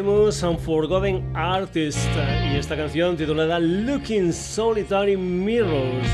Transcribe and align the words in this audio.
Famous 0.00 0.42
and 0.42 0.58
Forgotten 0.58 1.36
Artist 1.36 2.08
y 2.50 2.56
esta 2.56 2.74
canción 2.74 3.18
titulada 3.18 3.58
Looking 3.58 4.32
Solitary 4.32 5.14
Mirrors. 5.14 6.08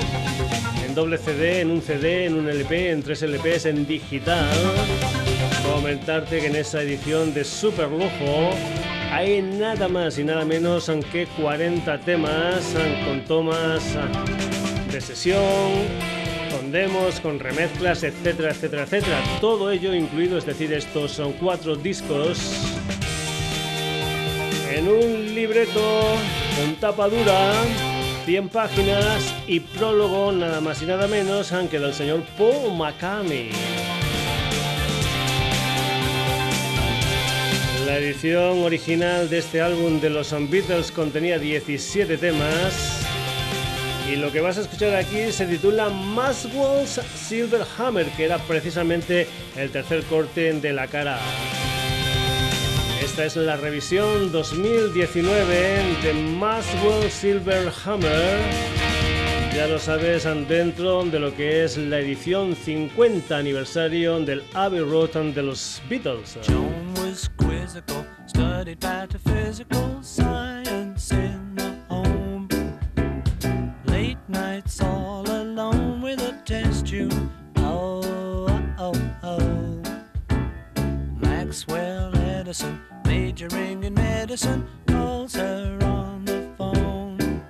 en 0.87 0.95
doble 0.95 1.19
CD, 1.19 1.61
en 1.61 1.71
un 1.71 1.83
CD, 1.83 2.27
en 2.27 2.35
un 2.35 2.49
LP, 2.49 2.91
en 2.91 3.03
tres 3.03 3.23
LPs, 3.23 3.67
en 3.67 3.87
digital. 3.87 4.51
Comentarte 5.75 6.41
que 6.41 6.47
en 6.47 6.57
esa 6.57 6.83
edición 6.83 7.33
de 7.35 7.45
super 7.45 7.89
lujo 7.89 8.51
hay 9.13 9.41
nada 9.43 9.89
más 9.89 10.19
y 10.19 10.25
nada 10.25 10.45
menos 10.45 10.91
que 11.13 11.27
40 11.27 11.99
temas 12.01 12.75
con 13.07 13.25
tomas 13.25 13.97
de 14.93 15.01
sesión, 15.01 15.73
con 16.51 16.73
demos, 16.73 17.21
con 17.21 17.39
remezclas, 17.39 18.03
etcétera, 18.03 18.51
etcétera, 18.51 18.83
etcétera. 18.85 19.23
Todo 19.41 19.71
ello 19.71 19.95
incluido, 19.95 20.39
es 20.39 20.47
decir, 20.47 20.73
estos 20.73 21.13
son 21.13 21.33
cuatro 21.35 21.77
discos 21.77 22.39
en 24.73 24.89
un 24.89 25.35
libreto 25.35 26.17
con 26.57 26.75
tapa 26.77 27.09
dura, 27.09 27.53
100 28.25 28.49
páginas 28.49 29.35
y 29.47 29.61
prólogo 29.61 30.33
nada 30.33 30.61
más 30.61 30.81
y 30.83 30.87
nada 30.87 31.07
menos 31.07 31.53
aunque 31.53 31.79
del 31.79 31.93
señor 31.93 32.23
Paul 32.37 32.77
McCartney. 32.77 33.51
La 37.87 37.99
edición 37.99 38.63
original 38.63 39.29
de 39.29 39.39
este 39.39 39.61
álbum 39.61 40.01
de 40.01 40.11
los 40.11 40.33
Beatles 40.51 40.93
contenía 40.93 41.39
17 41.39 42.19
temas 42.19 42.98
y 44.11 44.17
lo 44.17 44.33
que 44.33 44.41
vas 44.41 44.57
a 44.59 44.63
escuchar 44.63 44.95
aquí 44.95 45.31
se 45.33 45.47
titula 45.47 45.91
Maswell's 45.91 47.01
Silver 47.15 47.63
Hammer, 47.77 48.07
que 48.17 48.25
era 48.25 48.39
precisamente 48.39 49.27
el 49.57 49.71
tercer 49.71 50.03
corte 50.05 50.53
de 50.53 50.73
la 50.73 50.87
cara 50.87 51.19
Esta 53.03 53.25
es 53.27 53.37
la 53.37 53.57
revisión 53.57 54.33
2019 54.33 55.81
de 56.03 56.13
Maswell 56.15 57.11
Silver 57.11 57.71
Hammer. 57.85 58.39
Ya 59.55 59.67
lo 59.67 59.79
sabes, 59.79 60.25
dentro 60.49 61.05
de 61.05 61.19
lo 61.19 61.35
que 61.35 61.65
es 61.65 61.77
la 61.77 61.99
edición 61.99 62.55
50 62.55 63.37
aniversario 63.37 64.21
del 64.21 64.43
Abbey 64.55 64.81
Road 64.81 65.35
de 65.35 65.43
los 65.43 65.83
Beatles. 65.89 66.39
Test. 76.89 77.21
Oh, 77.57 78.63
oh, 78.79 78.95
oh. 79.23 79.83
Maxwell 81.21 82.17
Edison, 82.17 82.81
majoring 83.05 83.85
in 83.85 83.95
medicine, 83.95 84.67
calls 84.87 85.35
her 85.35 85.79
on 85.83 86.25
the 86.25 86.49
phone. 86.57 87.43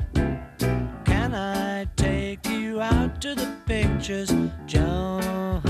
Can 1.04 1.34
I 1.34 1.86
take 1.96 2.46
you 2.48 2.80
out 2.80 3.20
to 3.22 3.34
the 3.34 3.48
pictures, 3.66 4.32
Joan? 4.66 5.62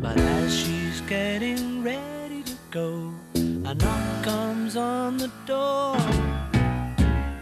But 0.00 0.18
as 0.18 0.56
she's 0.56 1.00
getting 1.02 1.82
ready 1.82 2.42
to 2.42 2.56
go, 2.70 3.12
a 3.34 3.74
knock 3.74 4.24
comes 4.24 4.76
on 4.76 5.16
the 5.16 5.30
door. 5.46 5.96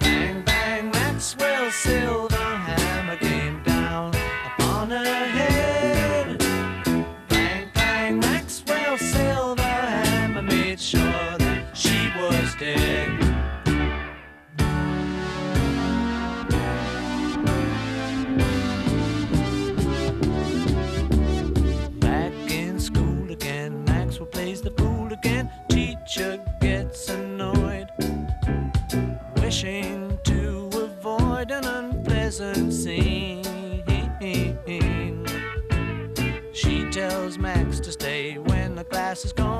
Bang, 0.00 0.42
bang, 0.42 0.90
Maxwell 0.90 1.70
silver 1.70 2.31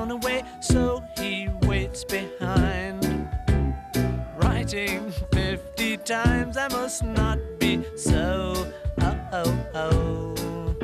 gone 0.03 0.11
away, 0.11 0.43
so 0.59 1.01
he 1.17 1.47
waits 1.61 2.03
behind. 2.03 3.29
Writing 4.37 5.11
50 5.31 5.97
times, 5.97 6.57
I 6.57 6.67
must 6.69 7.03
not 7.03 7.39
be 7.57 7.83
so. 7.95 8.67
Oh, 9.01 9.19
oh, 9.31 9.65
oh. 9.75 10.75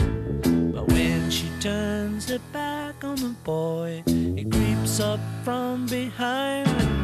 But 0.73 0.87
when 0.87 1.29
she 1.29 1.49
turns 1.59 2.29
her 2.29 2.39
back 2.53 3.03
on 3.03 3.15
the 3.15 3.35
boy, 3.43 4.03
he 4.05 4.45
creeps 4.45 5.01
up 5.01 5.19
from 5.43 5.85
behind. 5.87 6.98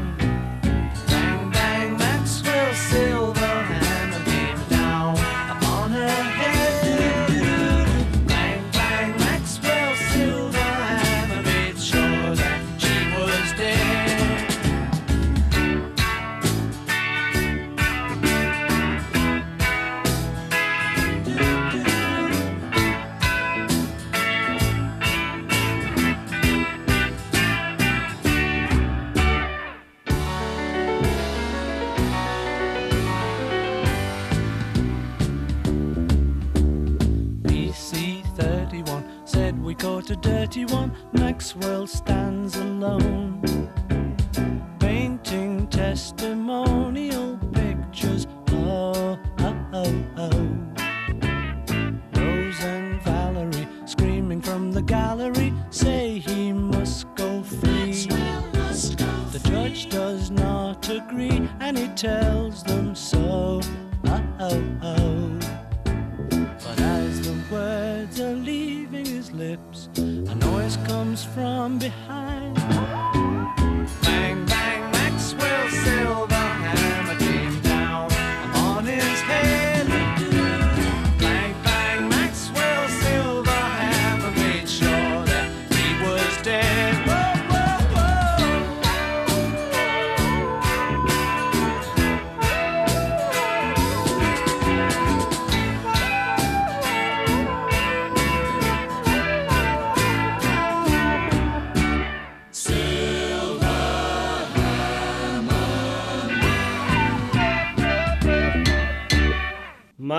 next 41.12 41.58
world 41.58 41.90
star 41.90 42.15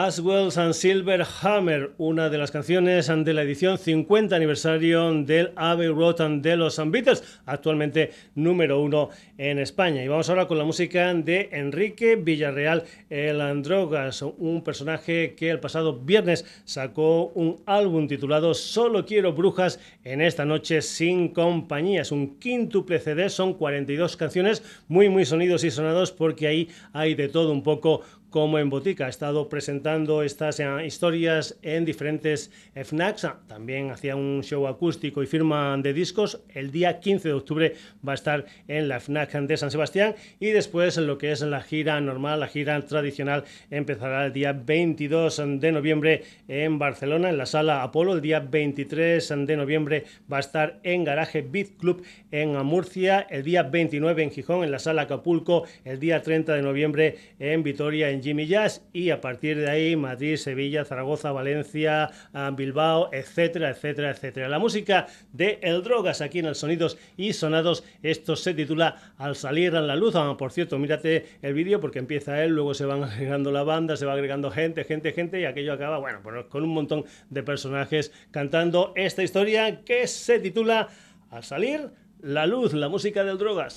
Maswell's 0.06 0.56
and 0.56 0.72
Silver 0.72 1.26
Hammer, 1.42 1.90
una 1.98 2.30
de 2.30 2.38
las 2.38 2.52
canciones 2.52 3.08
de 3.08 3.34
la 3.34 3.42
edición 3.42 3.76
50 3.76 4.36
aniversario 4.36 5.12
del 5.24 5.50
Abbey 5.56 5.88
Road 5.88 6.20
de 6.42 6.56
los 6.56 6.80
Beatles, 6.92 7.40
actualmente 7.44 8.12
número 8.36 8.80
uno 8.80 9.08
en 9.36 9.58
España. 9.58 10.04
Y 10.04 10.06
vamos 10.06 10.30
ahora 10.30 10.46
con 10.46 10.58
la 10.58 10.64
música 10.64 11.12
de 11.12 11.48
Enrique 11.50 12.14
Villarreal, 12.14 12.84
el 13.10 13.40
Androgas, 13.40 14.22
un 14.22 14.62
personaje 14.62 15.34
que 15.34 15.50
el 15.50 15.58
pasado 15.58 15.98
viernes 15.98 16.44
sacó 16.64 17.32
un 17.34 17.60
álbum 17.66 18.06
titulado 18.06 18.54
Solo 18.54 19.04
quiero 19.04 19.32
brujas 19.32 19.80
en 20.04 20.20
esta 20.20 20.44
noche 20.44 20.82
sin 20.82 21.30
compañía. 21.30 22.02
Es 22.02 22.12
un 22.12 22.38
quíntuple 22.38 23.00
CD, 23.00 23.28
son 23.28 23.54
42 23.54 24.16
canciones, 24.16 24.62
muy 24.86 25.08
muy 25.08 25.24
sonidos 25.24 25.64
y 25.64 25.72
sonados 25.72 26.12
porque 26.12 26.46
ahí 26.46 26.68
hay 26.92 27.16
de 27.16 27.28
todo 27.28 27.50
un 27.50 27.64
poco 27.64 28.02
como 28.30 28.58
en 28.58 28.70
Botica. 28.70 29.06
Ha 29.06 29.08
estado 29.08 29.48
presentando 29.48 30.22
estas 30.22 30.60
eh, 30.60 30.66
historias 30.86 31.58
en 31.62 31.84
diferentes 31.84 32.50
FNACs. 32.74 33.26
También 33.46 33.90
hacía 33.90 34.16
un 34.16 34.42
show 34.42 34.66
acústico 34.66 35.22
y 35.22 35.26
firma 35.26 35.76
de 35.78 35.92
discos. 35.92 36.40
El 36.54 36.70
día 36.70 37.00
15 37.00 37.28
de 37.28 37.34
octubre 37.34 37.74
va 38.06 38.12
a 38.12 38.14
estar 38.14 38.46
en 38.68 38.88
la 38.88 39.00
FNAC 39.00 39.32
de 39.32 39.56
San 39.56 39.70
Sebastián 39.70 40.14
y 40.40 40.48
después 40.50 40.96
lo 40.96 41.18
que 41.18 41.32
es 41.32 41.40
la 41.40 41.60
gira 41.60 42.00
normal, 42.00 42.40
la 42.40 42.48
gira 42.48 42.80
tradicional, 42.84 43.44
empezará 43.70 44.26
el 44.26 44.32
día 44.32 44.52
22 44.52 45.42
de 45.60 45.72
noviembre 45.72 46.24
en 46.48 46.78
Barcelona, 46.78 47.30
en 47.30 47.38
la 47.38 47.46
sala 47.46 47.82
Apolo. 47.82 48.14
El 48.14 48.20
día 48.20 48.40
23 48.40 49.34
de 49.46 49.56
noviembre 49.56 50.04
va 50.30 50.38
a 50.38 50.40
estar 50.40 50.80
en 50.82 51.04
Garaje 51.04 51.42
Beat 51.42 51.76
Club 51.78 52.02
en 52.30 52.52
Murcia. 52.64 53.26
El 53.30 53.42
día 53.42 53.62
29 53.62 54.22
en 54.22 54.30
Gijón, 54.30 54.64
en 54.64 54.70
la 54.70 54.78
sala 54.78 55.02
Acapulco. 55.02 55.64
El 55.84 56.00
día 56.00 56.22
30 56.22 56.54
de 56.54 56.62
noviembre 56.62 57.16
en 57.38 57.62
Vitoria, 57.62 58.10
en 58.10 58.15
Jimmy 58.22 58.46
Jazz 58.46 58.82
y 58.92 59.10
a 59.10 59.20
partir 59.20 59.58
de 59.58 59.70
ahí 59.70 59.96
Madrid, 59.96 60.36
Sevilla, 60.36 60.84
Zaragoza, 60.84 61.32
Valencia, 61.32 62.10
ah, 62.32 62.50
Bilbao, 62.54 63.10
etcétera, 63.12 63.70
etcétera, 63.70 64.10
etcétera. 64.10 64.48
La 64.48 64.58
música 64.58 65.06
de 65.32 65.58
El 65.62 65.82
Drogas 65.82 66.20
aquí 66.20 66.38
en 66.38 66.46
el 66.46 66.54
Sonidos 66.54 66.98
y 67.16 67.32
Sonados, 67.32 67.84
esto 68.02 68.36
se 68.36 68.54
titula 68.54 69.14
Al 69.18 69.36
salir 69.36 69.74
a 69.76 69.80
la 69.80 69.96
luz. 69.96 70.14
Ah, 70.16 70.36
por 70.36 70.52
cierto, 70.52 70.78
mírate 70.78 71.26
el 71.42 71.54
vídeo 71.54 71.80
porque 71.80 71.98
empieza 71.98 72.42
él, 72.42 72.52
luego 72.52 72.74
se 72.74 72.84
van 72.84 73.04
agregando 73.04 73.52
la 73.52 73.62
banda, 73.62 73.96
se 73.96 74.06
va 74.06 74.12
agregando 74.12 74.50
gente, 74.50 74.84
gente, 74.84 75.12
gente 75.12 75.40
y 75.40 75.44
aquello 75.44 75.72
acaba, 75.72 75.98
bueno, 75.98 76.20
pues 76.22 76.46
con 76.46 76.62
un 76.62 76.70
montón 76.70 77.04
de 77.30 77.42
personajes 77.42 78.12
cantando 78.30 78.92
esta 78.96 79.22
historia 79.22 79.84
que 79.84 80.06
se 80.06 80.38
titula 80.38 80.88
Al 81.30 81.44
salir 81.44 81.90
la 82.20 82.46
luz, 82.46 82.72
la 82.72 82.88
música 82.88 83.24
del 83.24 83.38
Drogas. 83.38 83.76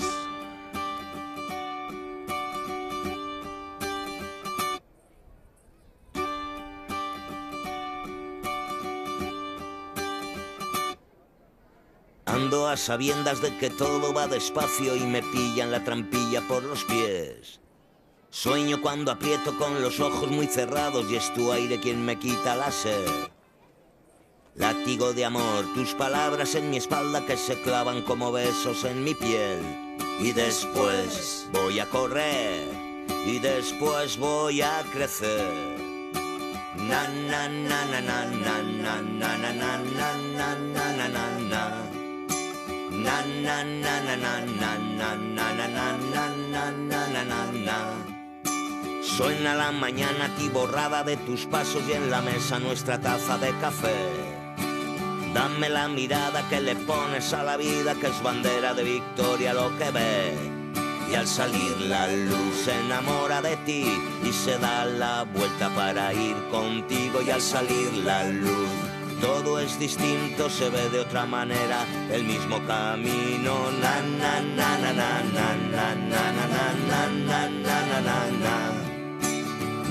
A 12.50 12.78
sabiendas 12.78 13.42
de 13.42 13.56
que 13.58 13.70
todo 13.70 14.14
va 14.14 14.28
despacio 14.28 14.96
y 14.96 15.02
me 15.02 15.22
pillan 15.22 15.72
la 15.72 15.84
trampilla 15.84 16.42
por 16.48 16.64
los 16.64 16.84
pies. 16.84 17.60
Sueño 18.32 18.82
cuando 18.82 19.12
aprieto 19.12 19.56
con 19.58 19.82
los 19.82 20.00
ojos 20.00 20.30
muy 20.32 20.48
cerrados 20.48 21.06
y 21.12 21.16
es 21.16 21.34
tu 21.34 21.52
aire 21.52 21.80
quien 21.80 22.04
me 22.04 22.18
quita 22.18 22.56
la 22.56 22.72
sed. 22.72 23.08
Látigo 24.56 25.14
de 25.14 25.26
amor, 25.26 25.66
tus 25.76 25.94
palabras 25.94 26.56
en 26.56 26.72
mi 26.72 26.78
espalda 26.78 27.26
que 27.26 27.38
se 27.38 27.62
clavan 27.62 28.02
como 28.02 28.32
besos 28.32 28.84
en 28.84 29.04
mi 29.04 29.14
piel. 29.14 29.60
Y 30.20 30.32
después 30.32 31.48
voy 31.54 31.80
a 31.80 31.90
correr 31.90 32.68
y 33.26 33.40
después 33.40 34.18
voy 34.18 34.62
a 34.62 34.84
crecer. 34.92 35.78
Na 36.76 37.08
na 37.08 37.48
na 37.48 37.86
na 37.86 38.02
na 38.02 38.26
na 38.26 38.62
na 38.62 39.02
na 39.02 39.38
na 39.38 39.78
na 39.78 39.78
na 39.78 40.96
na 40.96 41.08
na 41.08 41.89
na 43.04 43.24
Na 43.24 43.64
na 43.64 43.96
na 44.06 44.16
na 44.16 44.34
na 44.60 44.72
na 45.00 45.10
na 45.38 45.48
na 45.48 45.68
na 45.68 45.88
na 46.14 46.26
na 46.54 46.64
na 46.92 47.02
na 47.14 47.24
na 47.24 47.42
na 47.68 47.78
Suena 49.02 49.54
la 49.56 49.72
mañana 49.72 50.30
borrada 50.54 51.04
de 51.04 51.18
tus 51.18 51.46
pasos 51.46 51.84
y 51.88 51.94
en 51.94 52.10
la 52.10 52.22
mesa 52.22 52.60
nuestra 52.60 53.00
taza 53.00 53.38
de 53.38 53.52
café. 53.60 54.00
Dame 55.34 55.70
la 55.70 55.88
mirada 55.88 56.48
que 56.50 56.60
le 56.62 56.76
pones 56.76 57.34
a 57.34 57.44
la 57.44 57.58
vida, 57.58 57.96
que 57.96 58.08
es 58.08 58.24
bandera 58.24 58.74
de 58.74 58.84
victoria 58.84 59.54
lo 59.54 59.78
que 59.78 59.92
ve. 59.92 60.34
Y 61.12 61.16
al 61.16 61.28
salir 61.28 61.76
la 61.82 62.08
luz 62.08 62.56
se 62.64 62.74
enamora 62.80 63.42
de 63.42 63.58
ti 63.58 63.86
y 64.24 64.32
se 64.32 64.58
da 64.58 64.86
la 64.86 65.24
vuelta 65.24 65.70
para 65.76 66.14
ir 66.14 66.38
contigo. 66.50 67.22
Y 67.22 67.30
al 67.30 67.42
salir 67.42 67.92
la 68.06 68.24
luz 68.26 68.89
todo 69.20 69.60
es 69.60 69.78
distinto, 69.80 70.50
se 70.50 70.70
ve 70.70 70.90
de 70.90 71.00
otra 71.00 71.26
manera, 71.26 71.86
el 72.12 72.24
mismo 72.24 72.60
camino. 72.66 73.72
Na 73.82 74.02
na 74.02 74.42
na 74.58 74.78
na 74.78 74.98
na 74.98 75.10
na 75.36 75.48
na 75.74 75.96
na 76.12 76.26
na 76.32 76.52
na 76.52 76.66
na 76.88 77.02
na 77.28 77.42
na 77.66 77.80
na 77.92 78.20
na 78.44 78.58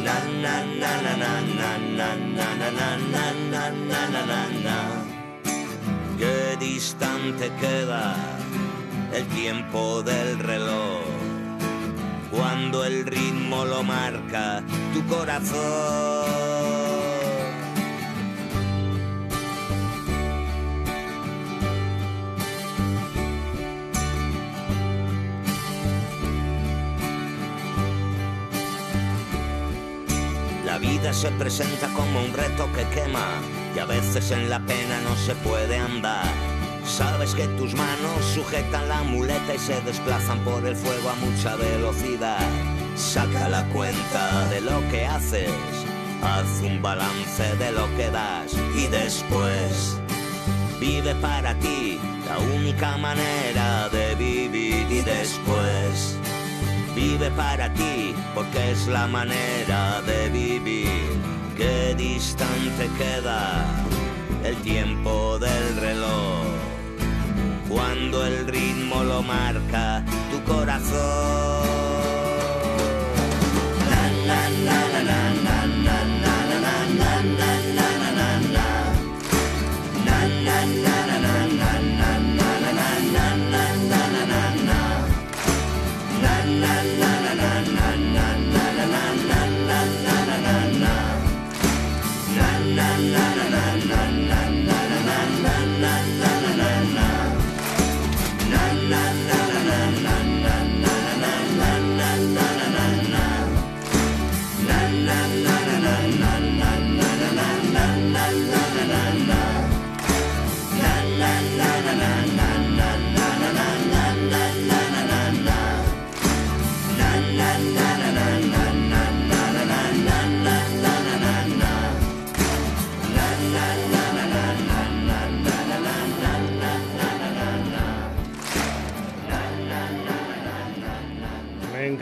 Na 0.04 0.16
na 0.42 0.56
na 0.64 0.92
na 1.02 1.20
na 1.20 1.58
na 1.58 1.78
na 1.97 2.11
na 2.37 2.49
na 2.49 2.70
na 2.70 2.97
na 3.12 3.25
na 3.50 3.64
na 3.90 4.23
na 4.26 4.42
na 4.64 4.78
Qué 6.18 6.56
distante 6.58 7.50
queda 7.61 8.16
el 9.12 9.26
tiempo 9.28 10.02
del 10.02 10.38
reloj 10.38 11.04
cuando 12.30 12.85
el 12.85 13.06
ritmo 13.06 13.64
lo 13.64 13.82
marca 13.82 14.62
tu 14.92 15.04
corazón. 15.06 16.77
Se 31.12 31.30
presenta 31.32 31.88
como 31.94 32.20
un 32.20 32.32
reto 32.32 32.70
que 32.72 32.84
quema 32.88 33.40
y 33.74 33.78
a 33.78 33.86
veces 33.86 34.30
en 34.30 34.50
la 34.50 34.60
pena 34.60 35.00
no 35.00 35.16
se 35.16 35.34
puede 35.36 35.78
andar. 35.78 36.26
Sabes 36.84 37.34
que 37.34 37.46
tus 37.58 37.74
manos 37.74 38.24
sujetan 38.34 38.88
la 38.88 39.02
muleta 39.02 39.54
y 39.54 39.58
se 39.58 39.80
desplazan 39.82 40.38
por 40.40 40.66
el 40.66 40.76
fuego 40.76 41.10
a 41.10 41.14
mucha 41.14 41.56
velocidad. 41.56 42.46
Saca 42.96 43.48
la 43.48 43.64
cuenta 43.66 44.48
de 44.48 44.60
lo 44.60 44.80
que 44.90 45.06
haces, 45.06 45.50
haz 46.22 46.62
un 46.62 46.82
balance 46.82 47.56
de 47.56 47.72
lo 47.72 47.86
que 47.96 48.10
das 48.10 48.54
y 48.76 48.86
después 48.88 49.98
vive 50.80 51.14
para 51.16 51.54
ti 51.54 51.98
la 52.26 52.38
única 52.38 52.96
manera 52.98 53.88
de 53.88 54.14
vivir 54.14 54.86
y 54.90 55.00
después 55.00 56.17
vive 56.99 57.31
para 57.31 57.73
ti, 57.75 58.14
porque 58.35 58.73
es 58.73 58.88
la 58.88 59.07
manera 59.07 60.02
de 60.02 60.28
vivir. 60.31 61.09
Qué 61.57 61.95
distante 61.97 62.85
queda 62.99 63.64
el 64.45 64.57
tiempo 64.57 65.38
del 65.38 65.76
reloj, 65.76 66.47
cuando 67.69 68.26
el 68.26 68.47
ritmo 68.47 69.05
lo 69.05 69.23
marca 69.23 70.05
tu 70.31 70.38
corazón. 70.52 71.69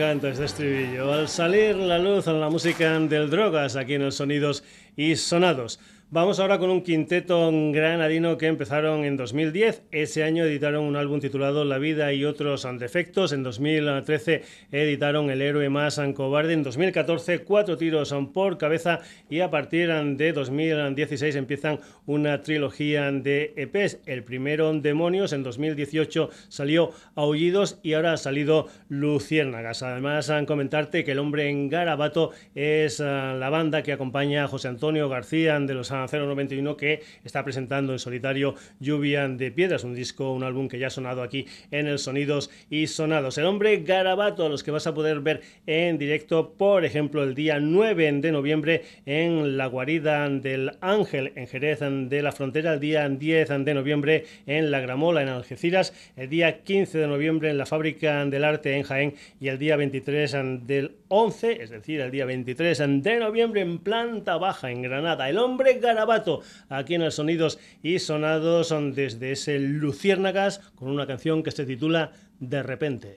Encanta 0.07 0.29
este 0.29 0.45
estribillo. 0.45 1.13
Al 1.13 1.29
salir 1.29 1.75
la 1.75 1.99
luz 1.99 2.27
la 2.27 2.49
música 2.49 2.97
del 3.01 3.29
Drogas 3.29 3.75
aquí 3.75 3.95
en 3.95 4.05
los 4.05 4.15
Sonidos 4.15 4.63
y 4.97 5.17
Sonados. 5.17 5.81
Vamos 6.09 6.39
ahora 6.39 6.61
con 6.61 6.71
un 6.71 6.83
quinteto 6.83 7.51
granadino 7.73 8.39
que 8.39 8.47
empezaron 8.47 9.05
en 9.05 9.17
2010. 9.17 9.83
Ese 9.91 10.23
año 10.23 10.45
editaron 10.45 10.85
un 10.85 10.95
álbum 10.95 11.19
titulado 11.19 11.65
La 11.65 11.79
vida 11.79 12.13
y 12.13 12.25
otros 12.25 12.65
defectos. 12.79 13.33
En 13.33 13.43
2013 13.43 14.43
editaron 14.71 15.31
El 15.31 15.43
héroe 15.43 15.69
más 15.69 16.01
cobarde. 16.15 16.53
En 16.53 16.63
2014 16.63 17.41
cuatro 17.41 17.77
tiros 17.77 18.15
por 18.33 18.57
cabeza 18.57 19.01
y 19.29 19.41
a 19.41 19.51
partir 19.51 19.93
de 19.93 20.33
2016 20.33 21.35
empiezan 21.35 21.81
una 22.07 22.41
trilogía 22.41 23.11
de 23.11 23.53
EPs. 23.57 23.99
El 24.07 24.23
primero 24.23 24.73
Demonios, 24.75 25.33
en 25.33 25.43
2018 25.43 26.31
salió 26.47 26.93
Aullidos 27.17 27.81
y 27.83 27.95
ahora 27.95 28.13
ha 28.13 28.17
salido 28.17 28.69
Luciérnagas. 28.89 29.83
Además, 29.83 30.33
comentarte 30.47 31.03
que 31.03 31.11
El 31.11 31.19
hombre 31.19 31.51
en 31.51 31.69
Garabato 31.69 32.31
es 32.55 33.01
ah, 33.01 33.35
la 33.37 33.51
banda 33.51 33.83
que 33.83 33.93
acompaña 33.93 34.45
a 34.45 34.49
José 34.49 34.69
Antonio 34.69 35.09
García 35.09 35.59
de 35.59 35.75
los 35.75 35.96
091 36.05 36.77
que 36.77 37.03
está 37.25 37.45
presentando 37.45 37.93
en 37.93 37.99
solitario 37.99 38.55
Lluvia 38.81 39.29
de 39.29 39.51
Piedras, 39.51 39.85
un 39.85 39.95
disco, 39.95 40.33
un 40.33 40.43
álbum 40.43 40.69
que 40.69 40.79
ya 40.79 40.89
ha 40.89 40.91
sonado 40.91 41.23
aquí 41.23 41.47
en 41.71 41.87
el 41.87 41.99
Sonidos 41.99 42.51
y 42.69 42.87
Sonados. 42.89 43.39
El 43.39 43.47
hombre 43.47 43.79
Garabato, 43.79 44.49
los 44.49 44.63
que 44.63 44.71
vas 44.71 44.87
a 44.87 44.95
poder 44.95 45.21
ver 45.21 45.41
en 45.67 45.99
directo, 45.99 46.53
por 46.53 46.85
ejemplo, 46.85 47.23
el 47.23 47.35
día 47.35 47.61
9 47.61 48.13
de 48.21 48.33
noviembre 48.33 48.83
en 49.07 49.57
la 49.57 49.67
guarida 49.67 50.29
del 50.29 50.73
Ángel 50.81 51.33
en 51.37 51.47
Jerez 51.47 51.81
de 51.81 52.23
la 52.23 52.33
Frontera, 52.33 52.75
el 52.75 52.81
día 52.81 53.09
10 53.09 53.65
de 53.65 53.75
noviembre 53.75 54.25
en 54.47 54.71
La 54.71 54.81
Gramola 54.81 55.23
en 55.23 55.29
Algeciras, 55.29 55.95
el 56.17 56.29
día 56.29 56.63
15 56.63 56.99
de 56.99 57.07
noviembre 57.07 57.51
en 57.51 57.59
la 57.59 57.67
Fábrica 57.67 58.25
del 58.25 58.45
Arte 58.45 58.77
en 58.77 58.83
Jaén 58.83 59.15
y 59.41 59.49
el 59.49 59.59
día 59.59 59.77
23 59.77 60.37
del 60.67 60.97
11, 61.09 61.63
es 61.63 61.71
decir, 61.71 62.01
el 62.01 62.11
día 62.11 62.25
23 62.25 62.79
de 63.03 63.21
noviembre 63.21 63.61
en 63.61 63.79
planta 63.79 64.37
baja 64.37 64.71
en 64.71 64.83
Granada. 64.83 65.29
El 65.29 65.39
hombre 65.39 65.79
Garabato, 65.87 66.43
aquí 66.69 66.95
en 66.95 67.03
el 67.03 67.13
Sonidos 67.13 67.59
y 67.83 67.99
Sonados, 67.99 68.69
son 68.69 68.93
desde 68.93 69.33
ese 69.33 69.59
Luciérnagas 69.59 70.59
con 70.75 70.89
una 70.89 71.07
canción 71.07 71.43
que 71.43 71.53
se 71.53 71.65
titula 71.65 72.13
De 72.41 72.63
repente. 72.63 73.15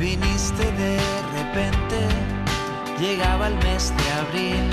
Viniste 0.00 0.64
de 0.64 0.96
repente, 1.36 1.98
llegaba 3.00 3.48
el 3.48 3.54
mes 3.56 3.92
de 3.96 4.10
abril, 4.12 4.70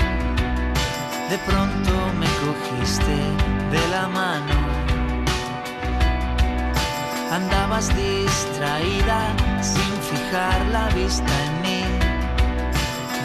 de 1.28 1.38
pronto 1.46 1.90
me 2.18 2.26
cogiste 2.40 3.16
de 3.72 3.88
la 3.90 4.06
mano 4.06 4.65
Andabas 7.36 7.94
distraída 7.94 9.20
sin 9.60 9.92
fijar 10.08 10.58
la 10.72 10.88
vista 11.00 11.34
en 11.44 11.52
mí. 11.60 11.82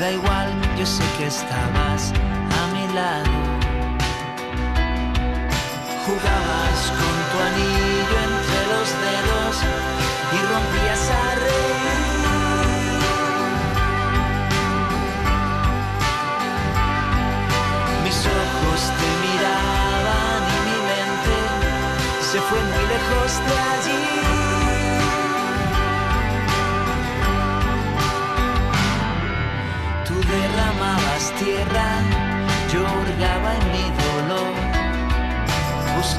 Da 0.02 0.12
igual, 0.12 0.50
yo 0.78 0.86
sé 0.86 1.04
que 1.18 1.28
estabas 1.28 2.12
a 2.60 2.62
mi 2.74 2.86
lado. 2.94 3.32
Jugabas 6.06 6.41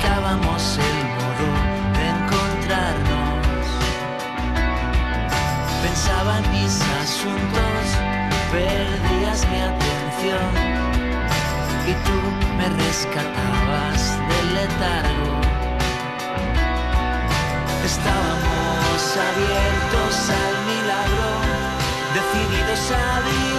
Buscábamos 0.03 0.79
el 0.79 0.99
modo 1.15 1.49
de 1.95 2.05
encontrarnos. 2.09 3.67
Pensaba 5.81 6.39
en 6.39 6.51
mis 6.51 6.75
asuntos, 7.03 7.83
perdías 8.51 9.47
mi 9.49 9.61
atención. 9.61 10.51
Y 11.87 11.93
tú 12.05 12.19
me 12.59 12.69
rescatabas 12.83 14.19
del 14.29 14.55
letargo. 14.57 15.35
Estábamos 17.85 19.01
abiertos 19.31 20.15
al 20.43 20.55
milagro, 20.67 21.31
decididos 22.13 22.91
a 22.91 23.21
vivir. 23.21 23.52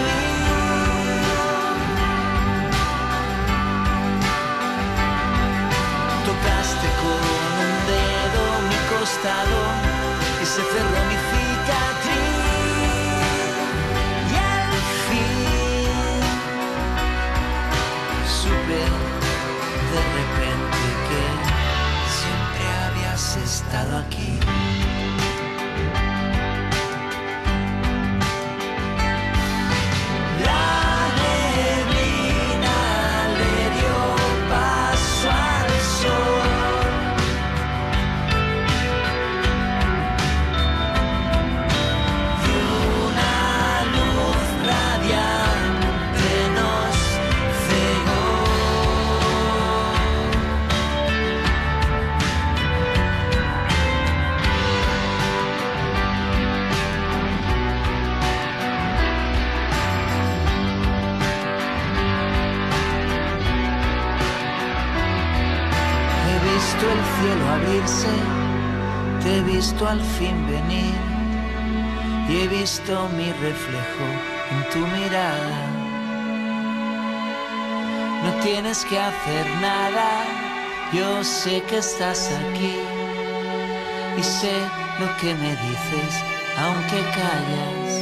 Y 9.25 10.45
se 10.45 10.61
cerró 10.61 11.05
mi 11.07 11.22
visto 69.73 69.87
al 69.87 70.01
fin 70.01 70.45
venir 70.47 70.93
y 72.29 72.41
he 72.41 72.47
visto 72.47 73.09
mi 73.17 73.31
reflejo 73.31 74.05
en 74.51 74.69
tu 74.71 74.79
mirada. 74.95 75.67
No 78.23 78.43
tienes 78.43 78.85
que 78.85 78.99
hacer 78.99 79.45
nada, 79.61 80.25
yo 80.93 81.23
sé 81.23 81.63
que 81.63 81.77
estás 81.77 82.29
aquí 82.31 82.75
y 84.17 84.23
sé 84.23 84.53
lo 84.99 85.07
que 85.17 85.33
me 85.35 85.51
dices, 85.51 86.13
aunque 86.57 87.01
callas. 87.17 87.92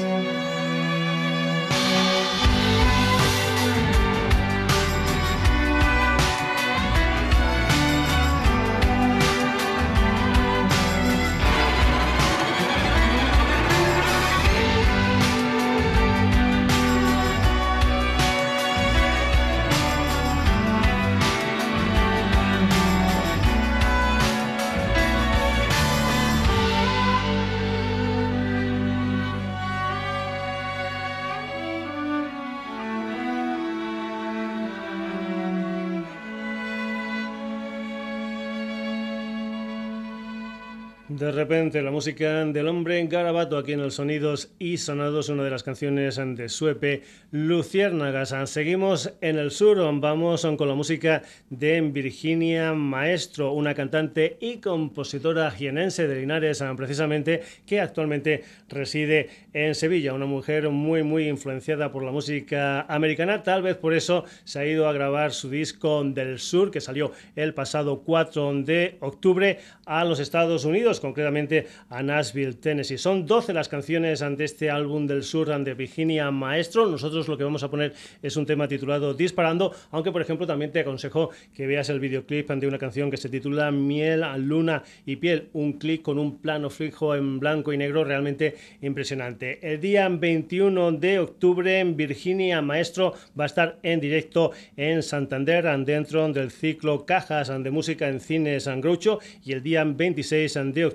De 41.17 41.29
repente, 41.29 41.81
la 41.81 41.91
música 41.91 42.45
del 42.45 42.69
hombre 42.69 43.05
garabato 43.05 43.57
aquí 43.57 43.73
en 43.73 43.81
el 43.81 43.91
Sonidos 43.91 44.53
y 44.59 44.77
Sonados, 44.77 45.27
una 45.27 45.43
de 45.43 45.49
las 45.49 45.61
canciones 45.61 46.15
de 46.15 46.47
Suepe, 46.47 47.01
Luciérnagas. 47.31 48.33
Seguimos 48.49 49.11
en 49.19 49.37
el 49.37 49.51
sur, 49.51 49.77
vamos 49.99 50.47
con 50.57 50.69
la 50.69 50.73
música 50.73 51.21
de 51.49 51.81
Virginia 51.81 52.71
Maestro, 52.71 53.51
una 53.51 53.73
cantante 53.73 54.37
y 54.39 54.59
compositora 54.59 55.51
jienense 55.51 56.07
de 56.07 56.15
Linares, 56.15 56.63
precisamente, 56.77 57.41
que 57.65 57.81
actualmente 57.81 58.45
reside 58.69 59.29
en 59.51 59.75
Sevilla. 59.75 60.13
Una 60.13 60.27
mujer 60.27 60.69
muy, 60.69 61.03
muy 61.03 61.27
influenciada 61.27 61.91
por 61.91 62.03
la 62.03 62.11
música 62.11 62.83
americana, 62.83 63.43
tal 63.43 63.63
vez 63.63 63.75
por 63.75 63.93
eso 63.93 64.23
se 64.45 64.59
ha 64.59 64.65
ido 64.65 64.87
a 64.87 64.93
grabar 64.93 65.33
su 65.33 65.49
disco 65.49 66.05
del 66.05 66.39
sur, 66.39 66.71
que 66.71 66.79
salió 66.79 67.11
el 67.35 67.53
pasado 67.53 67.99
4 67.99 68.63
de 68.63 68.95
octubre 69.01 69.59
a 69.85 70.05
los 70.05 70.21
Estados 70.21 70.63
Unidos 70.63 71.00
concretamente 71.01 71.67
a 71.89 72.01
Nashville, 72.01 72.53
Tennessee. 72.53 72.97
Son 72.97 73.25
12 73.25 73.53
las 73.53 73.67
canciones 73.67 74.21
ante 74.21 74.45
este 74.45 74.69
álbum 74.69 75.07
del 75.07 75.23
sur 75.23 75.41
de 75.41 75.73
Virginia 75.73 76.31
Maestro. 76.31 76.85
Nosotros 76.85 77.27
lo 77.27 77.37
que 77.37 77.43
vamos 77.43 77.63
a 77.63 77.69
poner 77.69 77.93
es 78.21 78.37
un 78.37 78.45
tema 78.45 78.67
titulado 78.67 79.13
Disparando, 79.13 79.73
aunque 79.91 80.11
por 80.11 80.21
ejemplo 80.21 80.47
también 80.47 80.71
te 80.71 80.79
aconsejo 80.81 81.31
que 81.53 81.67
veas 81.67 81.89
el 81.89 81.99
videoclip 81.99 82.49
de 82.49 82.67
una 82.67 82.77
canción 82.77 83.09
que 83.09 83.17
se 83.17 83.27
titula 83.27 83.71
Miel, 83.71 84.23
Luna 84.37 84.83
y 85.05 85.15
Piel, 85.17 85.49
un 85.53 85.73
clip 85.73 86.03
con 86.03 86.19
un 86.19 86.37
plano 86.37 86.69
fijo 86.69 87.15
en 87.15 87.39
blanco 87.39 87.73
y 87.73 87.77
negro 87.77 88.03
realmente 88.03 88.55
impresionante. 88.81 89.59
El 89.61 89.81
día 89.81 90.07
21 90.07 90.91
de 90.93 91.19
octubre 91.19 91.83
Virginia 91.83 92.61
Maestro 92.61 93.13
va 93.37 93.45
a 93.45 93.47
estar 93.47 93.79
en 93.83 93.99
directo 93.99 94.51
en 94.77 95.01
Santander 95.01 95.65
dentro 95.85 96.31
del 96.31 96.51
ciclo 96.51 97.05
Cajas 97.05 97.49
de 97.49 97.71
Música 97.71 98.07
en 98.07 98.19
Cines 98.19 98.65
San 98.65 98.79
Groucho 98.79 99.19
y 99.43 99.53
el 99.53 99.63
día 99.63 99.83
26 99.83 100.53
de 100.73 100.85
octubre 100.85 100.90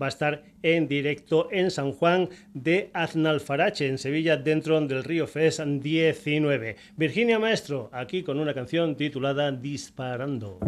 va 0.00 0.06
a 0.06 0.08
estar 0.08 0.42
en 0.62 0.88
directo 0.88 1.48
en 1.50 1.70
San 1.70 1.92
Juan 1.92 2.28
de 2.54 2.90
Aznalfarache, 2.92 3.88
en 3.88 3.98
Sevilla, 3.98 4.36
dentro 4.36 4.80
del 4.80 5.04
Río 5.04 5.26
Fest 5.26 5.60
19. 5.60 6.76
Virginia 6.96 7.38
Maestro, 7.38 7.90
aquí 7.92 8.22
con 8.22 8.38
una 8.38 8.54
canción 8.54 8.96
titulada 8.96 9.52
Disparando. 9.52 10.58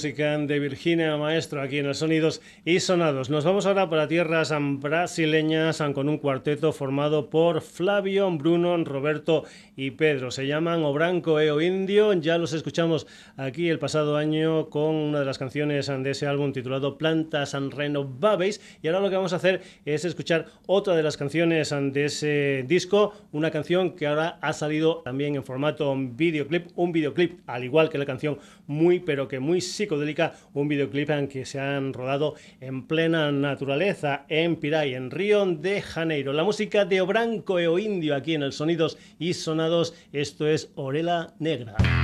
Música 0.00 0.38
de 0.38 0.58
Virginia 0.58 1.14
Maestro 1.18 1.60
aquí 1.60 1.76
en 1.76 1.84
el 1.84 1.94
Sonidos 1.94 2.40
y 2.64 2.80
Sonados. 2.80 3.28
Nos 3.28 3.44
vamos 3.44 3.66
ahora 3.66 3.90
para 3.90 4.08
tierras 4.08 4.50
brasileñas 4.78 5.82
con 5.92 6.08
un 6.08 6.16
cuarteto 6.16 6.72
formado 6.72 7.28
por 7.28 7.60
Flavio, 7.60 8.30
Bruno, 8.30 8.82
Roberto 8.82 9.44
y 9.76 9.90
Pedro. 9.90 10.30
Se 10.30 10.46
llaman 10.46 10.84
Obranco 10.84 11.38
e 11.38 11.50
o 11.50 11.60
Indio. 11.60 12.14
Ya 12.14 12.38
los 12.38 12.54
escuchamos 12.54 13.06
aquí 13.36 13.68
el 13.68 13.78
pasado 13.78 14.16
año 14.16 14.70
con 14.70 14.94
una 14.94 15.20
de 15.20 15.26
las 15.26 15.36
canciones 15.36 15.88
de 15.88 16.10
ese 16.10 16.26
álbum 16.26 16.54
titulado 16.54 16.96
Plantas 16.96 17.52
Renovables. 17.52 18.62
Y 18.82 18.86
ahora 18.86 19.00
lo 19.00 19.10
que 19.10 19.16
vamos 19.16 19.34
a 19.34 19.36
hacer 19.36 19.60
es 19.84 20.06
escuchar 20.06 20.46
otra 20.66 20.96
de 20.96 21.02
las 21.02 21.18
canciones 21.18 21.74
de 21.78 22.04
ese 22.06 22.64
disco, 22.66 23.12
una 23.32 23.50
canción 23.50 23.96
que 23.96 24.06
ahora 24.06 24.38
ha 24.40 24.54
salido 24.54 25.02
también 25.04 25.34
en 25.34 25.44
formato 25.44 25.94
videoclip, 25.94 26.68
un 26.76 26.90
videoclip 26.90 27.40
al 27.46 27.64
igual 27.64 27.90
que 27.90 27.98
la 27.98 28.06
canción 28.06 28.38
muy, 28.70 29.00
pero 29.00 29.26
que 29.26 29.40
muy 29.40 29.60
psicodélica, 29.60 30.34
un 30.54 30.68
videoclip 30.68 31.10
en 31.10 31.28
que 31.28 31.44
se 31.44 31.58
han 31.58 31.92
rodado 31.92 32.36
en 32.60 32.86
plena 32.86 33.32
naturaleza, 33.32 34.24
en 34.28 34.56
Piray, 34.56 34.94
en 34.94 35.10
Río 35.10 35.44
de 35.44 35.82
Janeiro. 35.82 36.32
La 36.32 36.44
música 36.44 36.84
de 36.84 37.00
Obranco 37.00 37.58
e 37.58 37.82
Indio 37.82 38.14
aquí 38.14 38.34
en 38.34 38.42
el 38.42 38.52
Sonidos 38.52 38.96
y 39.18 39.34
Sonados, 39.34 39.94
esto 40.12 40.46
es 40.46 40.70
Orela 40.76 41.34
Negra. 41.40 41.99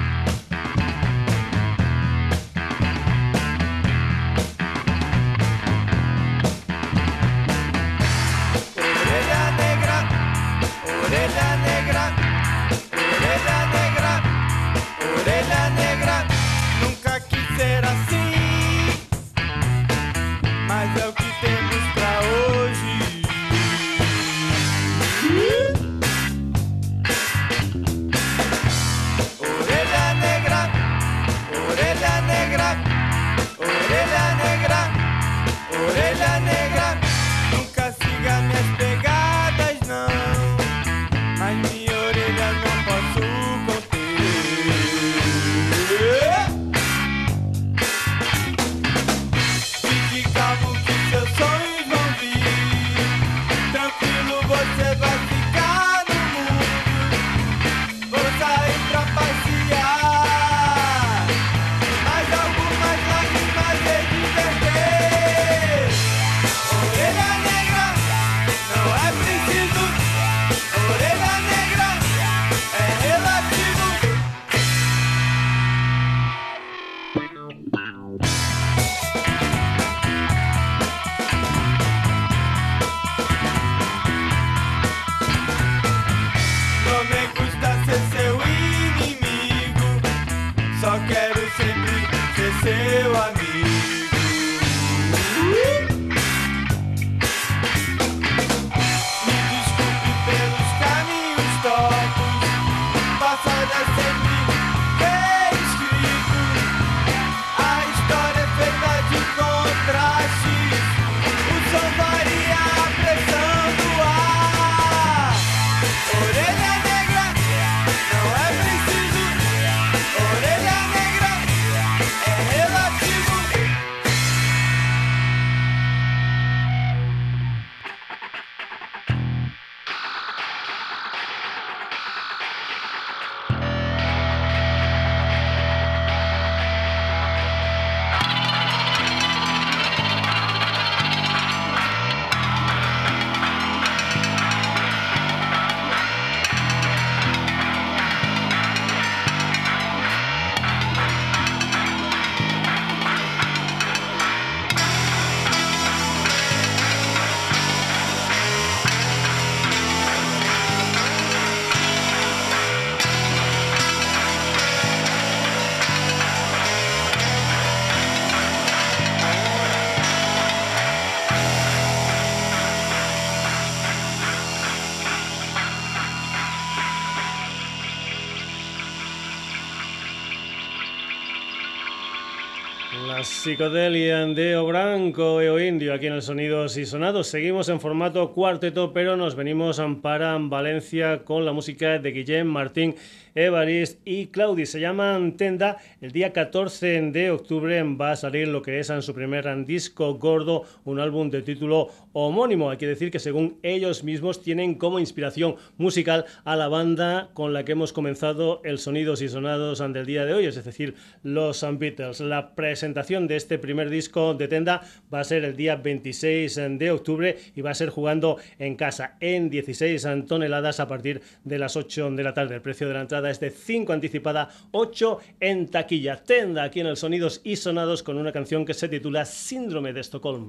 Psicodelia 183.22 184.26
de 184.26 184.56
Obranco 184.56 185.40
e 185.40 185.48
o 185.48 185.58
Indio 185.58 185.94
aquí 185.94 186.06
en 186.06 186.14
el 186.14 186.22
Sonidos 186.22 186.76
y 186.76 186.84
Sonados. 186.84 187.28
Seguimos 187.28 187.68
en 187.68 187.80
formato 187.80 188.32
cuarteto, 188.32 188.92
pero 188.92 189.16
nos 189.16 189.34
venimos 189.34 189.80
para 190.02 190.36
Valencia 190.38 191.24
con 191.24 191.44
la 191.44 191.52
música 191.52 191.98
de 191.98 192.10
Guillem 192.12 192.46
Martín 192.46 192.94
Evarist 193.36 194.00
y 194.04 194.28
Claudi. 194.28 194.66
Se 194.66 194.80
llaman 194.80 195.36
Tenda. 195.36 195.76
El 196.00 196.10
día 196.10 196.32
14 196.32 197.02
de 197.12 197.30
octubre 197.30 197.80
va 197.82 198.12
a 198.12 198.16
salir 198.16 198.48
lo 198.48 198.62
que 198.62 198.80
es 198.80 198.90
en 198.90 199.02
su 199.02 199.14
primer 199.14 199.46
disco 199.64 200.14
gordo, 200.14 200.64
un 200.84 200.98
álbum 200.98 201.30
de 201.30 201.42
título 201.42 201.90
homónimo. 202.12 202.70
Hay 202.70 202.78
que 202.78 202.86
decir 202.86 203.10
que 203.10 203.18
según 203.18 203.58
ellos 203.62 204.02
mismos 204.02 204.42
tienen 204.42 204.74
como 204.74 204.98
inspiración 204.98 205.56
musical 205.76 206.24
a 206.44 206.56
la 206.56 206.68
banda 206.68 207.28
con 207.34 207.52
la 207.52 207.64
que 207.64 207.72
hemos 207.72 207.92
comenzado 207.92 208.62
el 208.64 208.78
Sonidos 208.78 209.20
y 209.20 209.28
Sonados 209.28 209.78
del 209.78 210.06
día 210.06 210.24
de 210.24 210.32
hoy, 210.32 210.46
es 210.46 210.64
decir, 210.64 210.94
los 211.22 211.64
Beatles. 211.78 212.20
La 212.20 212.54
presentación 212.54 213.28
de 213.28 213.36
este 213.36 213.58
primer 213.58 213.90
disco 213.90 214.32
de 214.32 214.48
Tenda 214.48 214.80
va 215.12 215.20
a 215.20 215.24
ser 215.24 215.44
el 215.44 215.56
día 215.56 215.76
26 215.76 216.58
de 216.78 216.90
octubre 216.90 217.36
y 217.54 217.60
va 217.60 217.70
a 217.70 217.74
ser 217.74 217.90
jugando 217.90 218.38
en 218.58 218.76
casa 218.76 219.18
en 219.20 219.50
16 219.50 220.06
toneladas 220.26 220.80
a 220.80 220.88
partir 220.88 221.20
de 221.44 221.58
las 221.58 221.76
8 221.76 222.12
de 222.12 222.22
la 222.22 222.32
tarde. 222.32 222.54
El 222.54 222.62
precio 222.62 222.88
de 222.88 222.94
la 222.94 223.02
entrada 223.02 223.25
es 223.30 223.40
de 223.40 223.50
5 223.50 223.92
anticipada, 223.92 224.50
8 224.72 225.20
en 225.40 225.68
taquilla. 225.68 226.22
Tenda 226.22 226.64
aquí 226.64 226.80
en 226.80 226.86
el 226.86 226.96
Sonidos 226.96 227.40
y 227.44 227.56
Sonados 227.56 228.02
con 228.02 228.18
una 228.18 228.32
canción 228.32 228.64
que 228.64 228.74
se 228.74 228.88
titula 228.88 229.24
Síndrome 229.24 229.92
de 229.92 230.00
Estocolmo. 230.00 230.48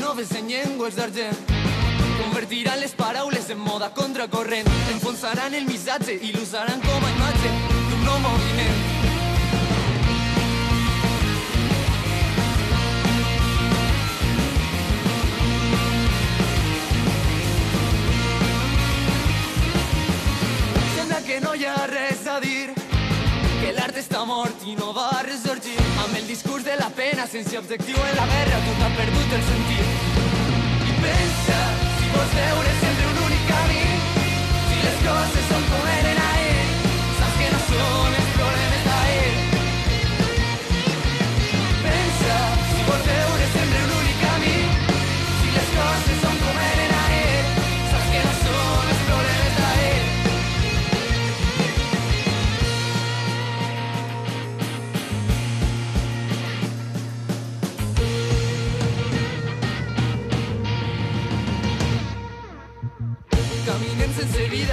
noves 0.00 0.30
en 0.32 1.57
convertiran 2.48 2.80
les 2.80 2.92
paraules 2.92 3.46
de 3.46 3.54
moda 3.54 3.90
contracorrent. 3.92 4.66
Enfonsaran 4.92 5.54
el 5.54 5.66
missatge 5.66 6.14
i 6.14 6.32
l'usaran 6.32 6.80
com 6.80 7.04
a 7.04 7.10
imatge 7.10 7.50
d'un 7.90 8.04
nou 8.06 8.18
moviment. 8.24 8.78
Sembla 20.96 21.20
que 21.28 21.40
no 21.44 21.54
hi 21.54 21.66
ha 21.66 21.76
que 23.60 23.72
l'art 23.76 23.96
està 24.00 24.24
mort 24.24 24.64
i 24.64 24.74
no 24.76 24.94
va 24.96 25.10
ressorgir. 25.28 25.76
Amb 26.00 26.16
el 26.16 26.26
discurs 26.26 26.64
de 26.64 26.80
la 26.80 26.88
pena 26.88 27.26
sense 27.26 27.58
objectiu 27.58 27.96
en 27.96 28.16
la 28.16 28.30
guerra 28.36 28.62
tot 28.70 28.86
ha 28.86 28.94
perdut 28.96 29.36
el 29.36 29.50
sentit 29.52 30.07
vols 32.18 32.34
veure 32.34 32.70
sempre 32.80 33.06
un 33.12 33.20
únic 33.26 33.44
camí. 33.50 33.84
Si 34.70 34.82
les 34.82 34.98
coses 35.06 35.48
són 35.52 35.70
com 35.70 35.88
eren 36.00 36.22
ahir 36.24 36.37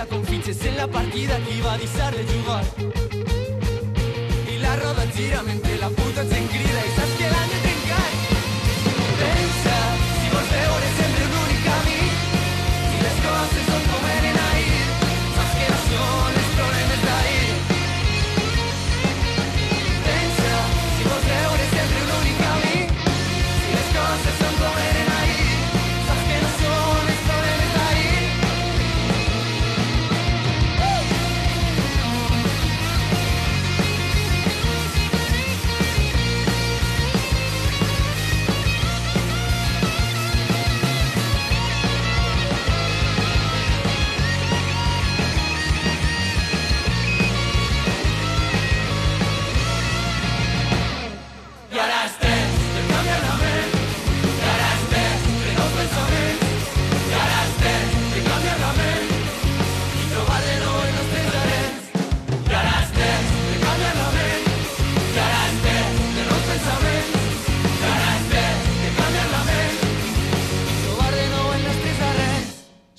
com 0.09 0.23
fitxes 0.25 0.65
en 0.65 0.77
la 0.77 0.87
partida 0.87 1.37
qui 1.45 1.61
va 1.61 1.77
deixar 1.77 2.09
de 2.15 2.23
jugar 2.31 2.63
i 4.49 4.57
la 4.57 4.75
roda 4.81 5.05
gira 5.15 5.43
mentre 5.43 5.77
la 5.77 5.89
puta 5.89 6.25
gent 6.33 6.49
crida 6.49 6.94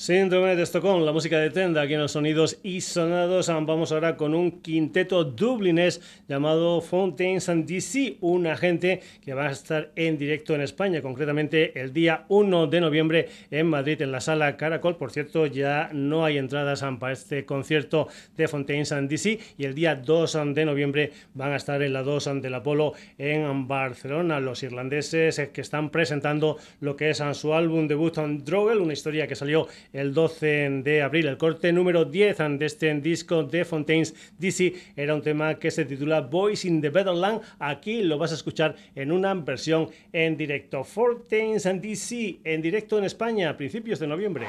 Síndrome 0.06 0.54
de 0.56 0.62
Estocolmo, 0.62 1.04
la 1.04 1.12
música 1.12 1.38
de 1.38 1.50
Tenda 1.50 1.82
aquí 1.82 1.92
en 1.92 2.00
los 2.00 2.12
sonidos 2.12 2.58
y 2.62 2.80
sonados. 2.80 3.48
Vamos 3.48 3.92
ahora 3.92 4.16
con 4.16 4.34
un 4.34 4.62
quinteto 4.62 5.22
dublinés 5.22 6.00
llamado 6.28 6.80
Fountains 6.80 7.50
and 7.50 7.66
DC, 7.66 8.16
un 8.22 8.46
agente 8.46 9.00
que 9.22 9.34
va 9.34 9.48
a 9.48 9.50
estar 9.50 9.92
en 9.96 10.16
directo 10.16 10.54
en 10.54 10.62
España, 10.62 11.02
concretamente 11.02 11.78
el 11.78 11.92
día 11.92 12.24
1 12.28 12.68
de 12.68 12.80
noviembre 12.80 13.28
en 13.50 13.66
Madrid, 13.66 14.00
en 14.00 14.12
la 14.12 14.20
sala 14.20 14.56
Caracol. 14.56 14.96
Por 14.96 15.10
cierto, 15.10 15.44
ya 15.44 15.90
no 15.92 16.24
hay 16.24 16.38
entradas 16.38 16.82
para 16.98 17.12
este 17.12 17.44
concierto 17.44 18.08
de 18.36 18.48
Fountains 18.48 18.92
and 18.92 19.10
DC 19.10 19.38
y 19.58 19.64
el 19.64 19.74
día 19.74 19.94
2 19.94 20.38
de 20.54 20.64
noviembre 20.64 21.12
van 21.34 21.52
a 21.52 21.56
estar 21.56 21.82
en 21.82 21.92
la 21.92 22.02
2 22.02 22.40
del 22.40 22.54
Apolo 22.54 22.94
en 23.18 23.68
Barcelona. 23.68 24.40
Los 24.40 24.62
irlandeses 24.62 25.50
que 25.52 25.60
están 25.60 25.90
presentando 25.90 26.56
lo 26.80 26.96
que 26.96 27.10
es 27.10 27.22
su 27.32 27.52
álbum 27.52 27.86
debut 27.88 28.16
Drogel, 28.16 28.78
una 28.78 28.94
historia 28.94 29.26
que 29.26 29.34
salió 29.34 29.68
el 29.92 30.14
12 30.14 30.46
de 30.56 31.02
abril. 31.02 31.26
El 31.28 31.36
corte 31.36 31.72
número 31.72 32.04
10 32.04 32.38
de 32.58 32.66
este 32.66 32.94
disco 33.00 33.42
de 33.42 33.64
Fontaines 33.64 34.14
DC 34.38 34.72
era 34.96 35.14
un 35.14 35.22
tema 35.22 35.58
que 35.58 35.70
se 35.70 35.84
titula 35.84 36.22
Boys 36.22 36.64
in 36.64 36.80
the 36.80 36.90
Bedland. 36.90 37.42
Aquí 37.58 38.02
lo 38.02 38.16
vas 38.16 38.32
a 38.32 38.36
escuchar 38.36 38.74
en 38.94 39.12
una 39.12 39.34
versión 39.34 39.88
en 40.12 40.36
directo. 40.36 40.82
Fontaines 40.82 41.64
DC 41.64 42.38
en 42.44 42.62
directo 42.62 42.98
en 42.98 43.04
España 43.04 43.50
a 43.50 43.56
principios 43.56 43.98
de 43.98 44.06
noviembre. 44.06 44.46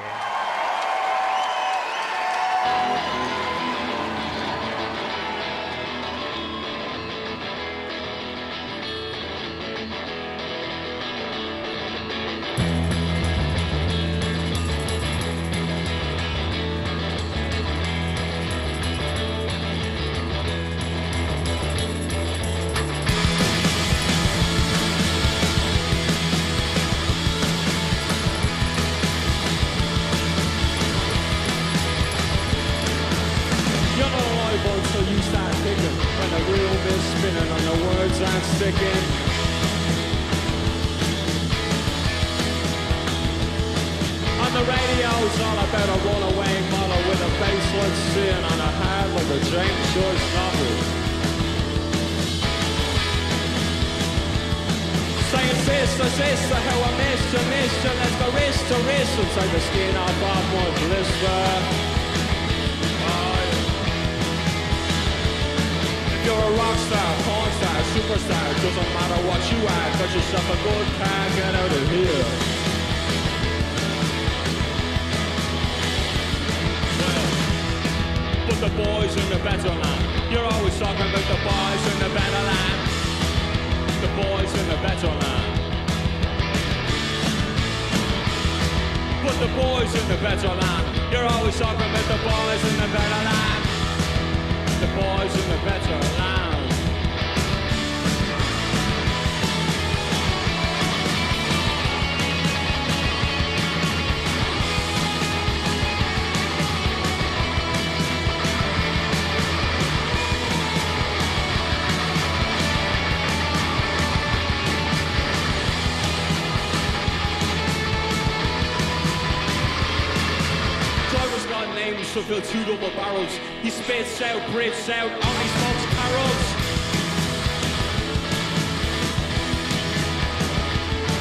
Fill 122.28 122.42
two 122.42 122.60
double 122.66 122.92
barrels. 122.92 123.32
He 123.64 123.70
spits 123.70 124.22
out, 124.22 124.44
breathes 124.52 124.90
out, 124.92 125.08
only 125.08 125.48
smokes 125.56 125.86
carols. 125.96 126.48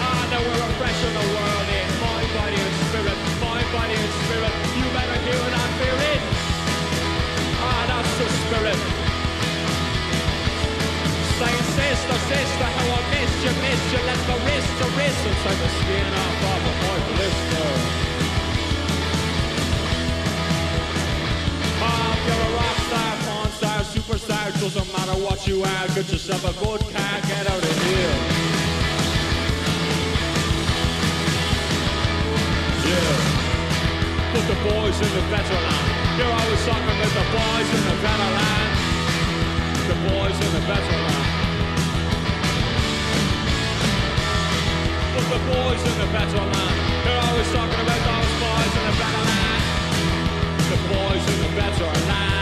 Ah, 0.03 0.23
now 0.35 0.43
we're 0.43 0.63
refreshing 0.67 1.15
the 1.15 1.27
world 1.31 1.69
in 1.79 1.91
mind, 2.03 2.29
body 2.35 2.59
and 2.59 2.75
spirit, 2.91 3.19
mind, 3.39 3.69
body 3.71 3.95
and 3.95 4.13
spirit. 4.27 4.55
You 4.75 4.87
better 4.99 5.19
hear 5.23 5.43
and 5.47 5.73
fear 5.79 5.99
it. 6.11 6.23
Ah, 7.63 7.83
that's 7.87 8.15
the 8.19 8.27
spirit. 8.43 8.81
Saying 11.39 11.67
sister, 11.79 12.19
sister, 12.35 12.67
how 12.67 12.99
I 12.99 13.03
missed 13.15 13.41
you, 13.47 13.55
missed 13.63 13.89
you. 13.95 14.03
Let 14.11 14.21
the 14.27 14.37
wrist 14.43 14.71
to 14.83 14.87
wrist 14.99 15.23
take 15.23 15.61
the 15.63 15.71
skin 15.71 16.11
of 16.19 16.35
my 16.43 16.99
blister. 17.15 18.16
If 22.15 22.23
you're 22.27 22.45
a 22.47 22.53
rock 22.59 22.79
star, 22.89 23.13
porn 23.25 23.51
star, 23.59 23.81
superstar, 23.95 24.47
doesn't 24.61 24.89
matter 24.93 25.17
what 25.25 25.47
you 25.47 25.63
are. 25.63 25.87
Get 25.95 26.11
yourself 26.11 26.43
a 26.45 26.53
good 26.65 26.81
car, 26.95 27.17
get 27.29 27.45
out 27.47 27.63
of 27.63 27.77
here. 27.87 28.15
Yeah. 32.87 33.37
Put 34.33 34.45
the 34.53 34.59
boys 34.69 34.97
in 35.01 35.11
the 35.17 35.25
better 35.33 35.59
land. 35.67 35.89
You're 36.19 36.35
always 36.41 36.63
talking 36.67 36.93
about 36.97 37.13
the 37.19 37.27
boys 37.35 37.69
in 37.77 37.83
the 37.91 37.97
better 38.05 38.31
land. 38.39 38.73
The 39.91 39.97
boys 40.11 40.37
in 40.45 40.51
the 40.57 40.65
better 40.67 40.99
land. 41.07 41.33
Put 45.15 45.27
the 45.35 45.41
boys 45.51 45.83
in 45.91 45.97
the 46.03 46.09
better 46.13 46.43
land. 46.53 46.77
You're 47.05 47.23
always 47.29 47.49
talking 47.53 47.81
about 47.81 48.01
those 48.09 48.33
boys 48.45 48.73
in 48.77 48.85
the 48.91 48.97
better 49.01 49.25
land. 49.31 49.56
The 50.77 50.89
boys 50.89 51.35
in 51.35 51.41
the 51.41 51.57
better 51.57 51.85
land. 51.85 52.27
Boys 52.27 52.36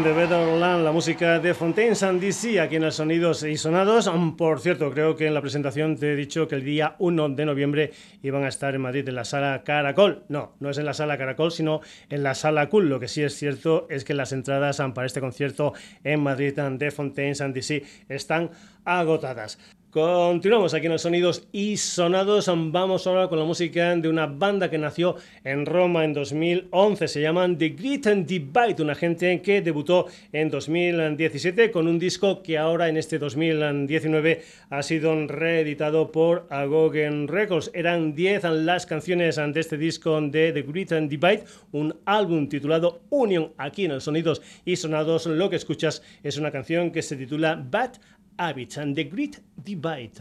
in 0.00 0.04
the 0.04 0.12
Better 0.12 0.58
Land, 0.58 0.82
la 0.82 0.92
música 0.92 1.38
de 1.38 1.52
Fontaines 1.52 2.02
and 2.02 2.22
DC, 2.22 2.58
aquí 2.58 2.76
en 2.76 2.84
el 2.84 2.92
Sonidos 2.92 3.42
y 3.42 3.58
Sonados. 3.58 4.10
Por 4.38 4.60
cierto, 4.60 4.90
creo 4.90 5.14
que 5.14 5.26
en 5.26 5.34
la 5.34 5.42
presentación 5.42 5.96
te 5.96 6.12
he 6.12 6.16
dicho 6.16 6.48
que 6.48 6.54
el 6.54 6.64
día 6.64 6.96
1 6.98 7.30
de 7.30 7.44
noviembre 7.44 7.92
iban 8.22 8.44
a 8.44 8.48
estar 8.48 8.74
en 8.74 8.80
Madrid 8.80 9.06
en 9.08 9.14
la 9.14 9.24
sala 9.24 9.62
Caracol. 9.62 10.24
No, 10.28 10.54
no 10.58 10.70
es 10.70 10.78
en 10.78 10.86
la 10.86 10.94
sala 10.94 11.18
Caracol, 11.18 11.50
sino 11.50 11.80
en 12.08 12.22
la 12.22 12.34
sala 12.34 12.68
Cool. 12.68 12.88
Lo 12.88 12.98
que 12.98 13.08
sí 13.08 13.22
es 13.22 13.36
cierto 13.36 13.86
es 13.90 14.04
que 14.04 14.14
las 14.14 14.32
entradas 14.32 14.80
para 14.94 15.06
este 15.06 15.20
concierto 15.20 15.74
en 16.02 16.22
Madrid 16.22 16.58
de 16.58 16.90
Fontaines 16.90 17.40
and 17.40 17.54
DC 17.54 17.82
están 18.08 18.50
agotadas. 18.84 19.58
Continuamos 19.90 20.72
aquí 20.72 20.86
en 20.86 20.92
los 20.92 21.02
sonidos 21.02 21.48
y 21.50 21.76
sonados. 21.76 22.48
Vamos 22.48 23.08
ahora 23.08 23.26
con 23.26 23.40
la 23.40 23.44
música 23.44 23.96
de 23.96 24.08
una 24.08 24.26
banda 24.26 24.70
que 24.70 24.78
nació 24.78 25.16
en 25.42 25.66
Roma 25.66 26.04
en 26.04 26.12
2011. 26.12 27.08
Se 27.08 27.20
llaman 27.20 27.58
The 27.58 27.70
Grit 27.70 28.06
and 28.06 28.24
Divide, 28.24 28.84
una 28.84 28.94
gente 28.94 29.42
que 29.42 29.62
debutó 29.62 30.06
en 30.32 30.48
2017 30.48 31.72
con 31.72 31.88
un 31.88 31.98
disco 31.98 32.40
que 32.40 32.56
ahora 32.56 32.88
en 32.88 32.98
este 32.98 33.18
2019 33.18 34.44
ha 34.70 34.82
sido 34.84 35.26
reeditado 35.26 36.12
por 36.12 36.46
Agogen 36.50 37.26
Records. 37.26 37.72
Eran 37.74 38.14
10 38.14 38.44
las 38.44 38.86
canciones 38.86 39.40
de 39.44 39.58
este 39.58 39.76
disco 39.76 40.20
de 40.20 40.52
The 40.52 40.62
Grit 40.62 40.92
and 40.92 41.10
Divide, 41.10 41.42
un 41.72 41.96
álbum 42.04 42.48
titulado 42.48 43.00
Union 43.10 43.54
aquí 43.58 43.86
en 43.86 43.94
los 43.94 44.04
sonidos 44.04 44.40
y 44.64 44.76
sonados. 44.76 45.26
Lo 45.26 45.50
que 45.50 45.56
escuchas 45.56 46.00
es 46.22 46.38
una 46.38 46.52
canción 46.52 46.92
que 46.92 47.02
se 47.02 47.16
titula 47.16 47.60
Bad 47.68 47.94
Habits 48.40 48.78
and 48.78 48.96
the 48.96 49.04
Great 49.04 49.38
Divide. 49.62 50.18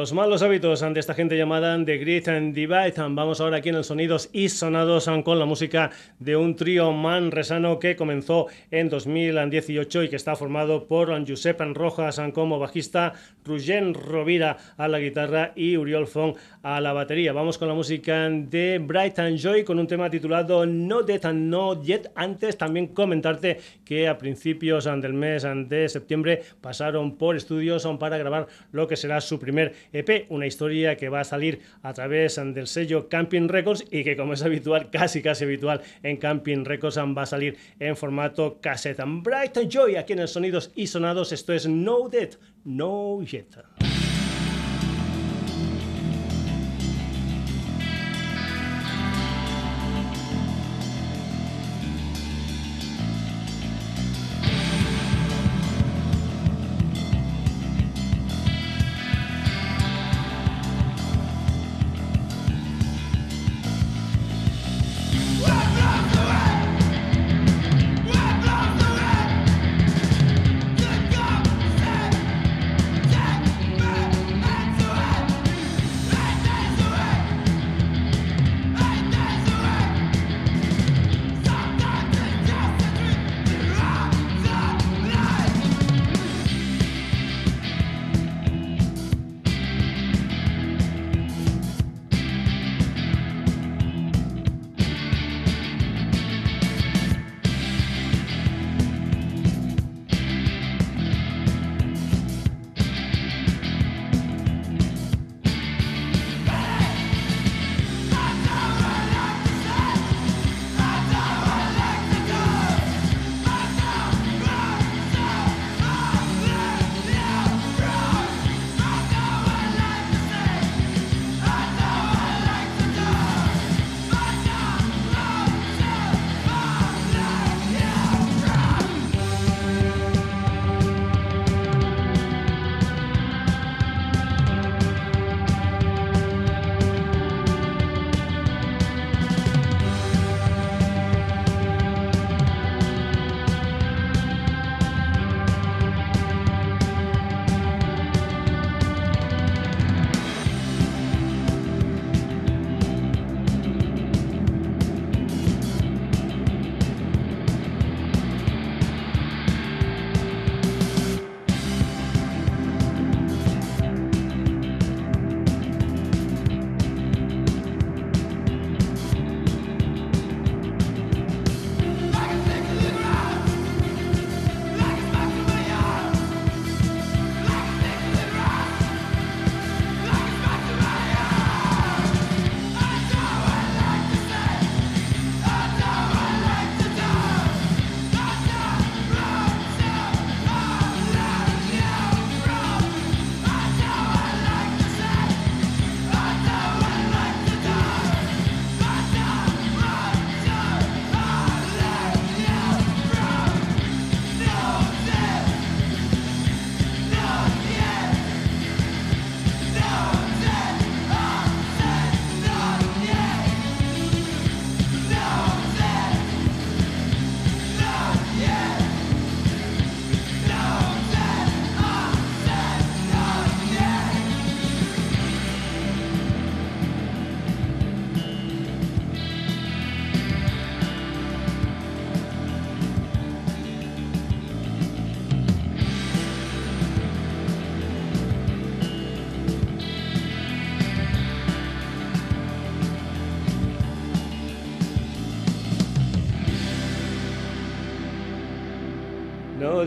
Los 0.00 0.14
malos 0.14 0.40
hábitos 0.40 0.82
ante 0.82 0.98
esta 0.98 1.12
gente 1.12 1.36
llamada 1.36 1.76
The 1.84 1.98
Grid 1.98 2.26
and 2.30 2.54
Divide. 2.54 2.94
Vamos 2.96 3.38
ahora 3.38 3.58
aquí 3.58 3.68
en 3.68 3.74
el 3.74 3.84
Sonidos 3.84 4.30
y 4.32 4.48
Sonados 4.48 5.10
con 5.22 5.38
la 5.38 5.44
música 5.44 5.90
de 6.18 6.36
un 6.36 6.56
trío 6.56 6.90
manresano 6.90 7.78
que 7.78 7.96
comenzó 7.96 8.46
en 8.70 8.88
2018 8.88 10.04
y 10.04 10.08
que 10.08 10.16
está 10.16 10.36
formado 10.36 10.86
por 10.86 11.10
Josep 11.28 11.60
Rojas 11.74 12.18
como 12.32 12.58
bajista, 12.58 13.12
Rugen 13.44 13.92
Rovira 13.92 14.56
a 14.78 14.88
la 14.88 14.98
guitarra 14.98 15.52
y 15.54 15.76
Uriol 15.76 16.06
Fong 16.06 16.34
a 16.62 16.80
la 16.80 16.94
batería. 16.94 17.34
Vamos 17.34 17.58
con 17.58 17.68
la 17.68 17.74
música 17.74 18.26
de 18.30 18.78
Bright 18.82 19.18
and 19.18 19.36
Joy 19.36 19.64
con 19.64 19.78
un 19.78 19.86
tema 19.86 20.08
titulado 20.08 20.64
No 20.64 21.02
Death 21.02 21.26
and 21.26 21.50
No 21.50 21.82
Yet. 21.82 22.10
Antes 22.14 22.56
también 22.56 22.86
comentarte 22.86 23.58
que 23.84 24.08
a 24.08 24.16
principios 24.16 24.86
del 24.86 25.12
mes 25.12 25.46
de 25.68 25.90
septiembre 25.90 26.40
pasaron 26.62 27.18
por 27.18 27.36
estudios 27.36 27.86
para 27.98 28.16
grabar 28.16 28.46
lo 28.72 28.88
que 28.88 28.96
será 28.96 29.20
su 29.20 29.38
primer 29.38 29.74
EP, 29.92 30.26
una 30.28 30.46
historia 30.46 30.96
que 30.96 31.08
va 31.08 31.20
a 31.20 31.24
salir 31.24 31.60
a 31.82 31.92
través 31.92 32.36
del 32.36 32.66
sello 32.66 33.08
Camping 33.08 33.48
Records 33.48 33.84
y 33.90 34.04
que 34.04 34.16
como 34.16 34.34
es 34.34 34.42
habitual, 34.42 34.90
casi 34.92 35.22
casi 35.22 35.44
habitual 35.44 35.82
en 36.02 36.16
Camping 36.16 36.64
Records 36.64 36.98
va 36.98 37.22
a 37.22 37.26
salir 37.26 37.56
en 37.78 37.96
formato 37.96 38.60
cassette. 38.60 39.02
Bright 39.06 39.58
Joy 39.68 39.96
aquí 39.96 40.12
en 40.12 40.20
el 40.20 40.28
Sonidos 40.28 40.70
y 40.74 40.86
Sonados, 40.86 41.32
esto 41.32 41.52
es 41.52 41.66
No 41.68 42.08
Death, 42.08 42.36
No 42.64 43.22
Yet. 43.22 43.69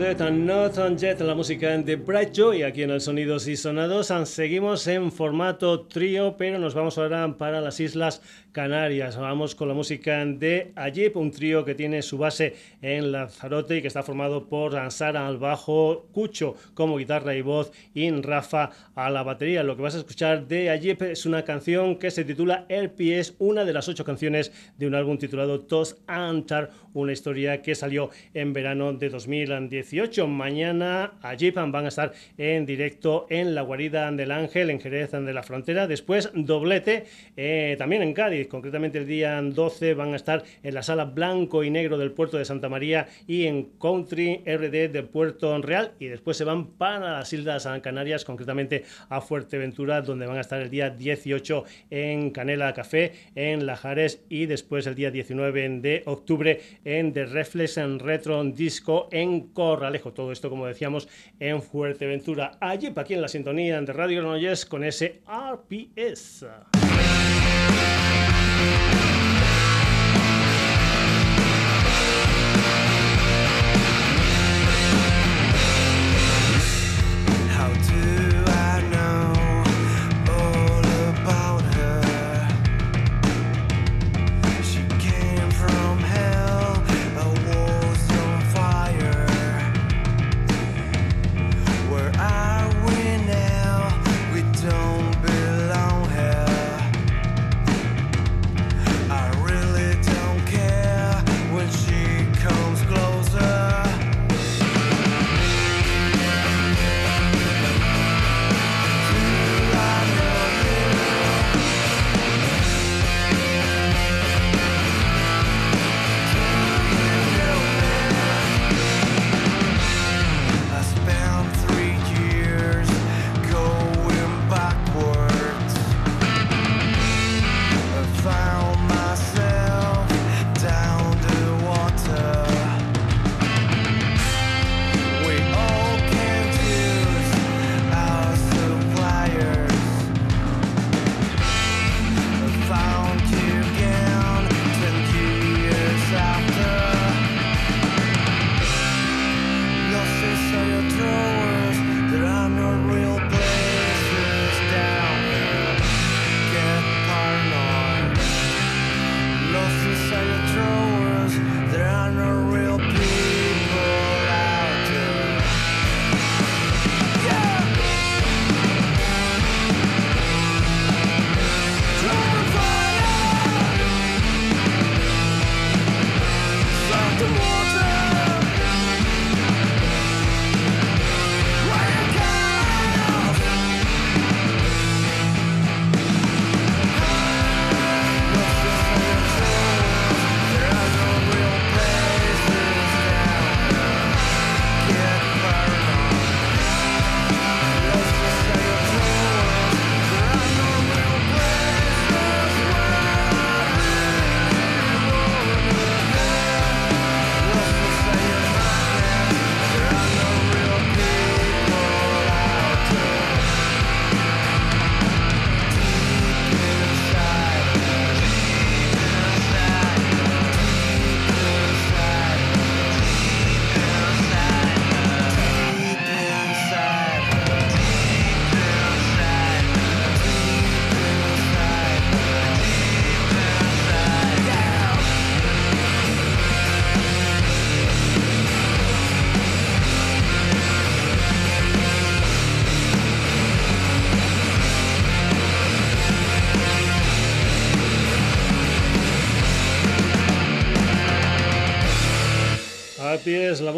Not 0.04 0.76
on 0.76 0.98
Jet, 0.98 1.18
la 1.22 1.34
música 1.34 1.78
de 1.78 1.96
Bright 1.96 2.34
Joy 2.34 2.62
aquí 2.62 2.82
en 2.82 2.90
el 2.90 3.00
Sonidos 3.00 3.48
y 3.48 3.56
Sonados. 3.56 4.12
Seguimos 4.28 4.86
en 4.86 5.10
formato 5.10 5.86
trío, 5.86 6.36
pero 6.36 6.58
nos 6.58 6.74
vamos 6.74 6.98
ahora 6.98 7.38
para 7.38 7.62
las 7.62 7.80
Islas 7.80 8.20
Canarias. 8.52 9.16
Vamos 9.16 9.54
con 9.54 9.66
la 9.66 9.74
música 9.74 10.22
de 10.26 10.72
Ayip, 10.76 11.16
un 11.16 11.30
trío 11.30 11.64
que 11.64 11.74
tiene 11.74 12.02
su 12.02 12.18
base 12.18 12.54
en 12.82 13.12
Lanzarote 13.12 13.78
y 13.78 13.80
que 13.80 13.88
está 13.88 14.02
formado 14.02 14.46
por 14.46 14.74
Sara 14.92 15.26
al 15.26 15.38
bajo, 15.38 16.06
Cucho 16.12 16.54
como 16.74 16.98
guitarra 16.98 17.34
y 17.34 17.40
voz 17.40 17.72
y 17.94 18.10
Rafa 18.10 18.70
a 18.94 19.08
la 19.08 19.22
batería. 19.22 19.62
Lo 19.62 19.74
que 19.74 19.82
vas 19.82 19.94
a 19.94 19.98
escuchar 19.98 20.46
de 20.46 20.68
Ayip 20.68 21.00
es 21.00 21.24
una 21.24 21.44
canción 21.44 21.96
que 21.98 22.10
se 22.10 22.24
titula 22.24 22.66
El 22.68 22.92
es 22.98 23.34
una 23.38 23.64
de 23.64 23.72
las 23.72 23.88
ocho 23.88 24.04
canciones 24.04 24.52
de 24.76 24.86
un 24.86 24.94
álbum 24.94 25.16
titulado 25.16 25.60
Tos 25.62 25.96
Antar, 26.06 26.70
una 26.92 27.12
historia 27.12 27.62
que 27.62 27.74
salió 27.74 28.10
en 28.34 28.52
verano 28.52 28.92
de 28.92 29.08
2000 29.08 29.52
2018. 29.94 30.26
Mañana 30.26 31.12
allí 31.22 31.50
van 31.50 31.74
a 31.84 31.88
estar 31.88 32.12
en 32.36 32.66
directo 32.66 33.26
en 33.30 33.54
la 33.54 33.62
guarida 33.62 34.10
del 34.10 34.32
Ángel, 34.32 34.70
en 34.70 34.80
Jerez 34.80 35.12
de 35.12 35.32
la 35.32 35.42
Frontera. 35.42 35.86
Después 35.86 36.30
doblete 36.34 37.04
eh, 37.36 37.76
también 37.78 38.02
en 38.02 38.12
Cádiz, 38.12 38.48
concretamente 38.48 38.98
el 38.98 39.06
día 39.06 39.40
12 39.40 39.94
van 39.94 40.12
a 40.12 40.16
estar 40.16 40.42
en 40.62 40.74
la 40.74 40.82
sala 40.82 41.04
blanco 41.04 41.62
y 41.62 41.70
negro 41.70 41.98
del 41.98 42.12
puerto 42.12 42.38
de 42.38 42.44
Santa 42.44 42.68
María 42.68 43.06
y 43.26 43.46
en 43.46 43.64
Country 43.80 44.42
RD 44.44 44.90
del 44.90 45.04
puerto 45.04 45.56
Real. 45.62 45.92
Y 45.98 46.06
después 46.06 46.36
se 46.36 46.44
van 46.44 46.66
para 46.66 47.12
las 47.18 47.32
Islas 47.32 47.68
Canarias, 47.82 48.24
concretamente 48.24 48.84
a 49.08 49.20
Fuerteventura, 49.20 50.02
donde 50.02 50.26
van 50.26 50.38
a 50.38 50.40
estar 50.40 50.60
el 50.60 50.70
día 50.70 50.90
18 50.90 51.64
en 51.90 52.30
Canela 52.30 52.72
Café, 52.74 53.12
en 53.34 53.66
Lajares 53.66 54.24
y 54.28 54.46
después 54.46 54.86
el 54.86 54.94
día 54.94 55.10
19 55.10 55.68
de 55.80 56.02
octubre 56.06 56.60
en 56.84 57.12
The 57.12 57.26
Reflex 57.26 57.78
en 57.78 57.98
Retro 57.98 58.42
Disco 58.44 59.08
en 59.10 59.48
Corralejo. 59.84 60.12
Todo 60.14 60.32
esto, 60.32 60.48
como 60.48 60.66
decíamos, 60.66 61.08
en 61.38 61.60
Fuerteventura. 61.60 62.56
Allí, 62.60 62.90
aquí 62.96 63.12
en 63.12 63.20
la 63.20 63.28
sintonía 63.28 63.78
de 63.80 63.92
Radio 63.92 64.22
Granollers 64.22 64.64
con 64.64 64.82
ese 64.82 65.20
RPS. 65.26 66.46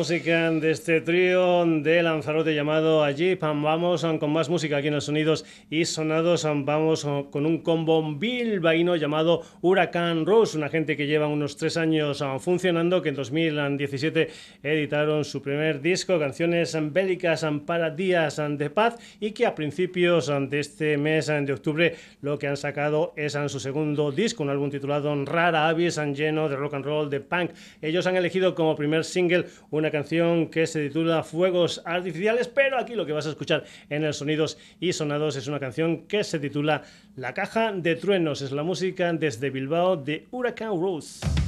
Música 0.06 0.52
de 0.52 0.70
este 0.70 1.00
trío 1.00 1.64
de 1.66 2.00
Lanzarote 2.00 2.54
llamado 2.54 3.02
Allí. 3.02 3.34
Vamos 3.34 4.06
con 4.20 4.32
más 4.32 4.48
música 4.48 4.76
aquí 4.76 4.86
en 4.86 4.94
los 4.94 5.06
sonidos 5.06 5.44
y 5.68 5.84
sonados. 5.84 6.44
Vamos 6.44 7.04
con 7.32 7.44
un 7.44 7.58
combo 7.58 8.14
bilbaíno 8.14 8.94
llamado 8.94 9.42
Huracán 9.62 10.24
Rose, 10.24 10.56
una 10.56 10.68
gente 10.68 10.96
que 10.96 11.08
lleva 11.08 11.26
unos 11.26 11.56
tres 11.56 11.76
años 11.76 12.22
funcionando, 12.38 13.02
que 13.02 13.08
en 13.08 13.16
2017 13.16 14.28
editaron 14.62 15.24
su 15.24 15.42
primer 15.42 15.80
disco, 15.80 16.20
canciones 16.20 16.78
bélicas 16.92 17.44
para 17.66 17.90
días 17.90 18.40
de 18.48 18.70
paz, 18.70 18.98
y 19.18 19.32
que 19.32 19.44
a 19.44 19.56
principios 19.56 20.30
de 20.48 20.60
este 20.60 20.98
mes 20.98 21.26
de 21.26 21.52
octubre 21.52 21.96
lo 22.20 22.38
que 22.38 22.46
han 22.46 22.56
sacado 22.56 23.12
es 23.16 23.36
su 23.48 23.58
segundo 23.58 24.12
disco, 24.12 24.44
un 24.44 24.50
álbum 24.50 24.70
titulado 24.70 25.12
Rara 25.24 25.66
Avis, 25.66 25.98
lleno 26.14 26.48
de 26.48 26.54
rock 26.54 26.74
and 26.74 26.84
roll, 26.84 27.10
de 27.10 27.18
punk. 27.18 27.50
Ellos 27.82 28.06
han 28.06 28.14
elegido 28.14 28.54
como 28.54 28.76
primer 28.76 29.04
single 29.04 29.46
una 29.72 29.90
canción 29.96 30.48
que 30.50 30.66
se 30.66 30.88
titula 30.88 31.22
Fuegos 31.22 31.80
Artificiales, 31.86 32.48
pero 32.48 32.78
aquí 32.78 32.94
lo 32.94 33.06
que 33.06 33.12
vas 33.12 33.26
a 33.26 33.30
escuchar 33.30 33.64
en 33.88 34.04
el 34.04 34.12
Sonidos 34.12 34.58
y 34.78 34.92
Sonados 34.92 35.36
es 35.36 35.46
una 35.46 35.58
canción 35.58 36.06
que 36.06 36.22
se 36.22 36.38
titula 36.38 36.82
La 37.16 37.32
Caja 37.32 37.72
de 37.72 37.96
Truenos, 37.96 38.42
es 38.42 38.52
la 38.52 38.62
música 38.62 39.10
desde 39.14 39.48
Bilbao 39.48 39.96
de 39.96 40.26
Huracán 40.30 40.78
Rose. 40.78 41.45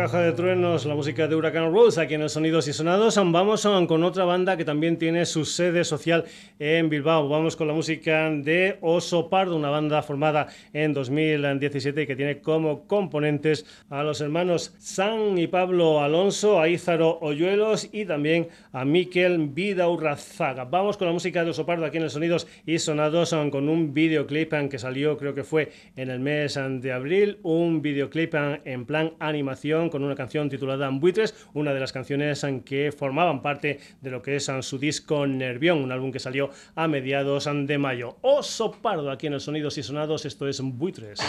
Caja 0.00 0.22
de 0.22 0.32
truenos, 0.32 0.86
la 0.86 0.94
música 0.94 1.28
de 1.28 1.36
Huracán 1.36 1.74
Rose, 1.74 2.00
aquí 2.00 2.14
en 2.14 2.22
los 2.22 2.32
Sonidos 2.32 2.66
y 2.66 2.72
Sonados. 2.72 3.16
Vamos 3.22 3.68
con 3.86 4.02
otra 4.02 4.24
banda 4.24 4.56
que 4.56 4.64
también 4.64 4.96
tiene 4.96 5.26
su 5.26 5.44
sede 5.44 5.84
social 5.84 6.24
en 6.58 6.88
Bilbao. 6.88 7.28
Vamos 7.28 7.54
con 7.54 7.68
la 7.68 7.74
música 7.74 8.30
de 8.30 8.78
Oso 8.80 9.28
Pardo, 9.28 9.56
una 9.56 9.68
banda 9.68 10.00
formada 10.00 10.46
en 10.72 10.94
2017 10.94 12.00
y 12.00 12.06
que 12.06 12.16
tiene 12.16 12.40
como 12.40 12.86
componentes 12.86 13.66
a 13.90 14.02
los 14.02 14.22
hermanos 14.22 14.74
San 14.78 15.36
y 15.36 15.48
Pablo 15.48 16.00
Alonso, 16.00 16.58
a 16.58 16.70
Ízaro 16.70 17.18
Oyuelos 17.20 17.90
y 17.92 18.06
también 18.06 18.48
a 18.72 18.86
Miquel 18.86 19.48
Vidaurrazaga. 19.48 20.64
Vamos 20.64 20.96
con 20.96 21.08
la 21.08 21.12
música 21.12 21.44
de 21.44 21.50
Oso 21.50 21.66
Pardo 21.66 21.84
aquí 21.84 21.98
en 21.98 22.04
los 22.04 22.14
Sonidos 22.14 22.46
y 22.64 22.78
Sonados 22.78 23.34
con 23.52 23.68
un 23.68 23.92
videoclip 23.92 24.54
que 24.70 24.78
salió 24.78 25.18
creo 25.18 25.34
que 25.34 25.44
fue 25.44 25.70
en 25.96 26.08
el 26.08 26.20
mes 26.20 26.58
de 26.80 26.90
abril, 26.90 27.38
un 27.42 27.82
videoclip 27.82 28.34
en 28.64 28.86
plan 28.86 29.12
animación 29.18 29.89
con 29.90 30.04
una 30.04 30.14
canción 30.14 30.48
titulada 30.48 30.88
Buitres, 30.90 31.34
una 31.54 31.74
de 31.74 31.80
las 31.80 31.92
canciones 31.92 32.46
que 32.64 32.92
formaban 32.92 33.42
parte 33.42 33.80
de 34.00 34.10
lo 34.10 34.22
que 34.22 34.36
es 34.36 34.50
su 34.60 34.78
disco 34.78 35.26
Nervión, 35.26 35.82
un 35.82 35.92
álbum 35.92 36.12
que 36.12 36.18
salió 36.18 36.50
a 36.74 36.88
mediados 36.88 37.48
de 37.52 37.78
mayo. 37.78 38.16
Oso 38.22 38.72
Pardo 38.72 39.10
aquí 39.10 39.26
en 39.26 39.34
el 39.34 39.40
Sonidos 39.40 39.78
y 39.78 39.82
Sonados, 39.82 40.24
esto 40.24 40.48
es 40.48 40.60
Buitres. 40.60 41.20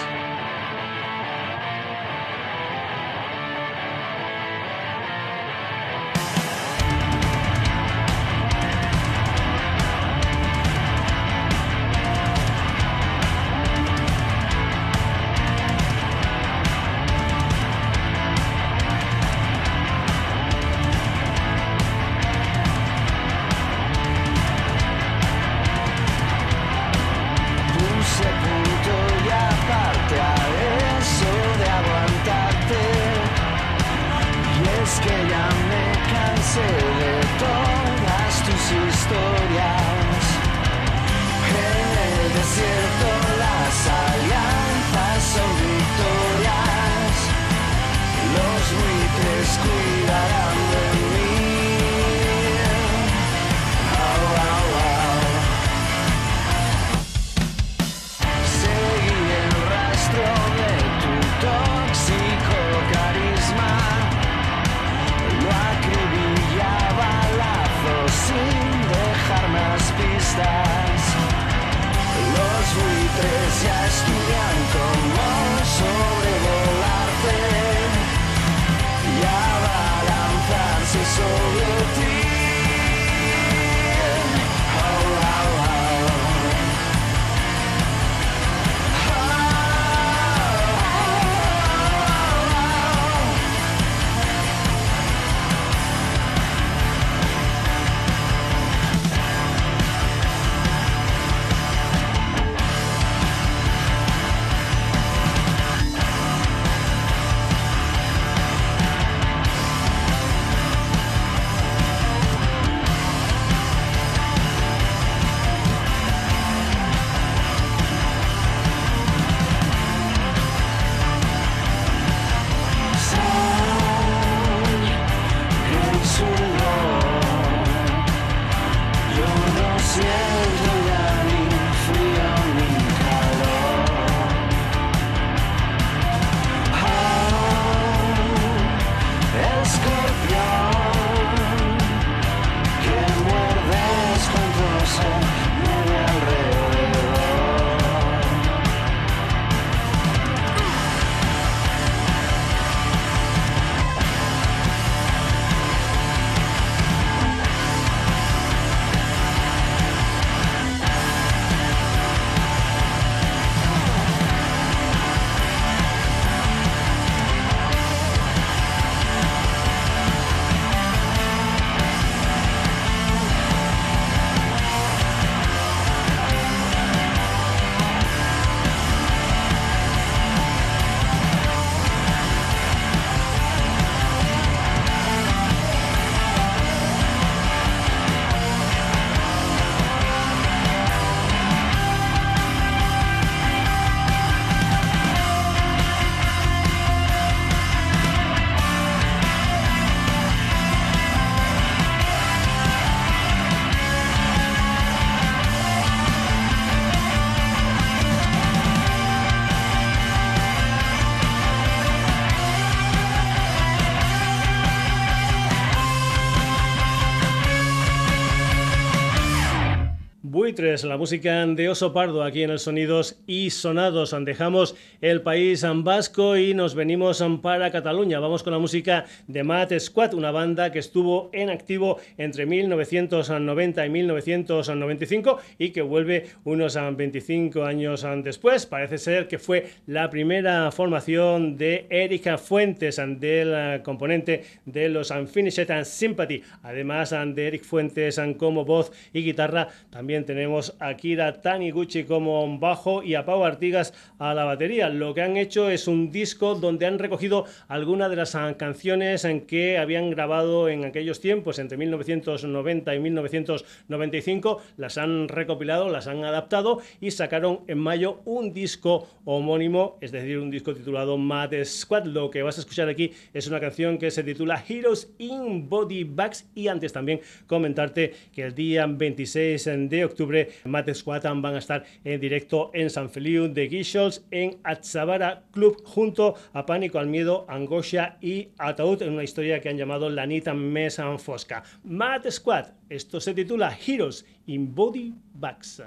La 220.59 220.97
música 220.97 221.45
de 221.45 221.69
Oso 221.69 221.93
Pardo 221.93 222.23
aquí 222.23 222.43
en 222.43 222.49
el 222.49 222.59
Sonidos 222.59 223.21
y 223.25 223.51
Sonados. 223.51 224.13
Dejamos 224.25 224.75
el 224.99 225.21
país 225.21 225.65
vasco 225.75 226.35
y 226.35 226.53
nos 226.53 226.75
venimos 226.75 227.23
para 227.41 227.71
Cataluña. 227.71 228.19
Vamos 228.19 228.43
con 228.43 228.51
la 228.51 228.59
música 228.59 229.05
de 229.27 229.45
Matt 229.45 229.71
Squad, 229.79 230.13
una 230.13 230.31
banda 230.31 230.69
que 230.69 230.79
estuvo 230.79 231.29
en 231.31 231.49
activo 231.49 231.99
entre 232.17 232.45
1990 232.45 233.85
y 233.85 233.89
1995 233.89 235.37
y 235.57 235.69
que 235.69 235.81
vuelve 235.81 236.25
unos 236.43 236.77
25 236.97 237.63
años 237.63 238.05
después. 238.21 238.65
Parece 238.65 238.97
ser 238.97 239.29
que 239.29 239.39
fue 239.39 239.67
la 239.87 240.09
primera 240.09 240.69
formación 240.73 241.55
de 241.55 241.85
Erika 241.89 242.37
Fuentes, 242.37 243.01
del 243.19 243.81
componente 243.83 244.43
de 244.65 244.89
los 244.89 245.11
Unfinished 245.11 245.85
Sympathy. 245.85 246.43
Además 246.63 247.11
de 247.11 247.47
Eric 247.47 247.63
Fuentes 247.63 248.19
como 248.37 248.65
voz 248.65 248.91
y 249.13 249.23
guitarra, 249.23 249.69
también 249.89 250.25
tenemos 250.25 250.40
tenemos 250.41 250.73
a 250.79 250.95
Kira 250.95 251.39
Taniguchi 251.39 252.05
como 252.05 252.57
bajo 252.57 253.03
y 253.03 253.13
a 253.13 253.25
Pau 253.25 253.43
Artigas 253.43 253.93
a 254.17 254.33
la 254.33 254.43
batería. 254.43 254.89
Lo 254.89 255.13
que 255.13 255.21
han 255.21 255.37
hecho 255.37 255.69
es 255.69 255.87
un 255.87 256.11
disco 256.11 256.55
donde 256.55 256.87
han 256.87 256.97
recogido 256.97 257.45
algunas 257.67 258.09
de 258.09 258.15
las 258.15 258.35
canciones 258.57 259.23
en 259.23 259.41
que 259.41 259.77
habían 259.77 260.09
grabado 260.09 260.67
en 260.67 260.83
aquellos 260.83 261.19
tiempos, 261.19 261.59
entre 261.59 261.77
1990 261.77 262.95
y 262.95 262.99
1995, 262.99 264.63
las 264.77 264.97
han 264.97 265.27
recopilado, 265.27 265.89
las 265.89 266.07
han 266.07 266.23
adaptado 266.23 266.81
y 266.99 267.11
sacaron 267.11 267.59
en 267.67 267.77
mayo 267.77 268.21
un 268.25 268.51
disco 268.51 269.07
homónimo, 269.25 269.99
es 270.01 270.11
decir, 270.11 270.39
un 270.39 270.49
disco 270.49 270.73
titulado 270.73 271.19
Mad 271.19 271.51
Squad. 271.65 272.05
Lo 272.05 272.31
que 272.31 272.41
vas 272.41 272.57
a 272.57 272.61
escuchar 272.61 272.89
aquí 272.89 273.11
es 273.31 273.45
una 273.45 273.59
canción 273.59 273.99
que 273.99 274.09
se 274.09 274.23
titula 274.23 274.63
Heroes 274.67 275.13
in 275.19 275.69
Body 275.69 276.03
Bags 276.03 276.49
y 276.55 276.67
antes 276.67 276.91
también 276.91 277.21
comentarte 277.45 278.15
que 278.33 278.41
el 278.41 278.55
día 278.55 278.87
26 278.87 279.69
de 279.87 280.05
octubre 280.05 280.30
Mad 280.65 280.93
Squad 280.93 281.23
van 281.23 281.55
a 281.55 281.59
estar 281.59 281.83
en 282.03 282.19
directo 282.19 282.71
en 282.73 282.89
San 282.89 283.09
Feliu 283.09 283.47
de 283.47 283.67
Guixols 283.67 284.25
en 284.31 284.57
Atzabara 284.63 285.43
Club 285.51 285.81
junto 285.85 286.35
a 286.53 286.65
Pánico 286.65 286.99
al 286.99 287.07
Miedo, 287.07 287.45
Angosha 287.47 288.17
y 288.21 288.49
Ataúd 288.57 289.01
en 289.01 289.13
una 289.13 289.23
historia 289.23 289.59
que 289.59 289.69
han 289.69 289.77
llamado 289.77 290.09
La 290.09 290.25
Nita 290.25 290.53
Mesan 290.53 291.19
Fosca. 291.19 291.63
Mad 291.83 292.29
Squad, 292.29 292.67
esto 292.89 293.19
se 293.19 293.33
titula 293.33 293.77
Heroes 293.85 294.25
in 294.45 294.73
Body 294.73 295.13
Bags. 295.33 295.81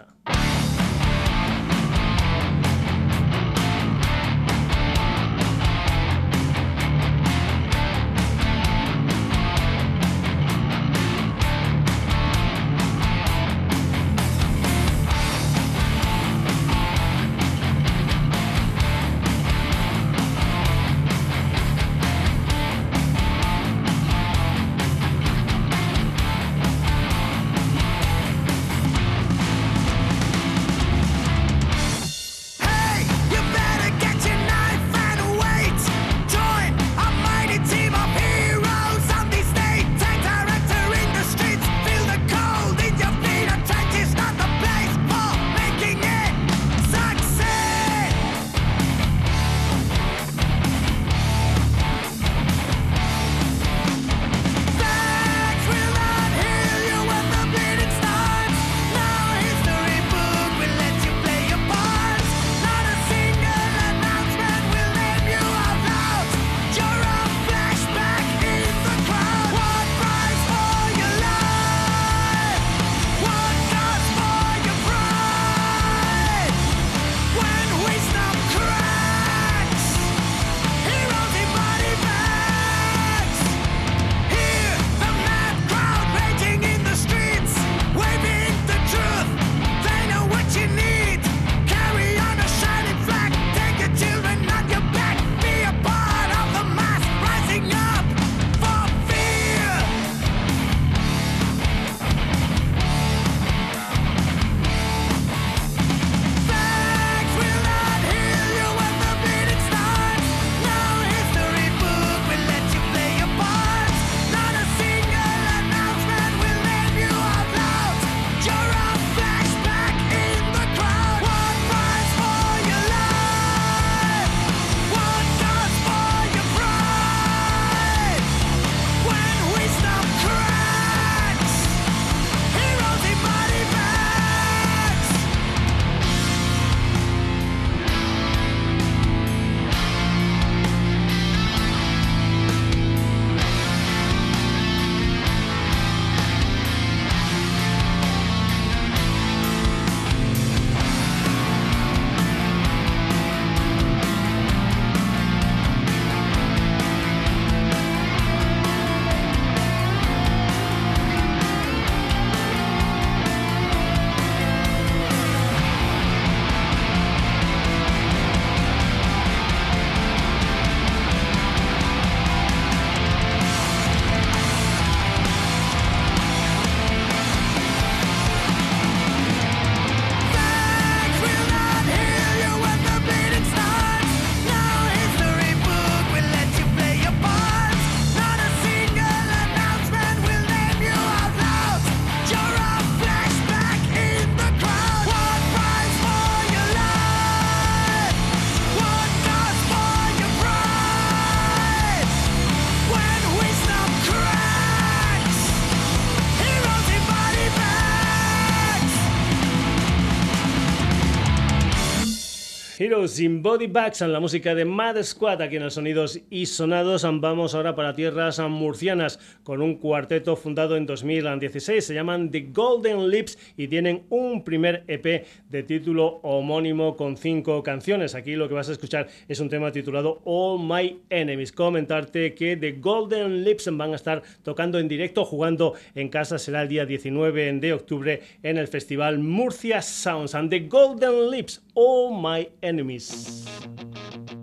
Sin 213.09 213.43
Body 213.43 213.67
Bags 213.67 214.01
la 214.01 214.21
música 214.21 214.55
de 214.55 214.65
Mad 214.65 215.03
Squad 215.03 215.43
aquí 215.43 215.57
en 215.57 215.65
los 215.65 215.75
sonidos 215.75 216.21
y 216.31 216.47
sonados. 216.47 217.03
Vamos 217.21 217.55
ahora 217.55 217.75
para 217.75 217.95
tierras 217.95 218.39
murcianas 218.41 219.19
con 219.43 219.63
un 219.63 219.77
cuarteto 219.77 220.37
fundado 220.37 220.77
en 220.77 220.87
2016. 220.87 221.85
Se 221.85 221.95
llaman 221.95 222.31
The 222.31 222.49
Golden 222.53 223.11
Lips 223.11 223.39
y 223.57 223.69
tienen 223.69 224.05
un 224.11 224.45
primer 224.45 224.85
EP 224.87 225.27
de 225.49 225.63
título 225.63 226.21
homónimo 226.23 226.97
con 226.97 227.17
cinco 227.17 227.63
canciones. 227.63 228.15
Aquí 228.15 228.37
lo 228.37 228.49
que 228.49 228.55
vas 228.55 228.69
a 228.69 228.73
escuchar 228.73 229.09
es 229.29 229.41
un 229.41 229.49
tema 229.49 229.73
titulado 229.73 230.23
All 230.25 230.61
My 230.61 231.01
Enemies. 231.11 231.53
Comentarte 231.53 232.35
que 232.35 232.57
The 232.57 232.73
Golden 232.73 233.45
Lips 233.45 233.69
van 233.73 233.93
a 233.93 233.97
estar 233.97 234.23
tocando 234.43 234.79
en 234.79 234.89
directo, 234.89 235.25
jugando 235.25 235.75
en 235.95 236.09
casa. 236.09 236.39
Será 236.39 236.63
el 236.63 236.69
día 236.69 236.87
19 236.87 237.53
de 237.55 237.73
octubre 237.73 238.21
en 238.43 238.59
el 238.59 238.69
festival 238.69 239.19
Murcia 239.19 239.83
Sounds. 239.83 240.35
And 240.35 240.51
The 240.51 240.61
Golden 240.61 241.31
Lips, 241.31 241.63
All 241.75 242.21
My 242.23 242.49
Enemies. 242.63 242.94
filmes. 242.99 244.34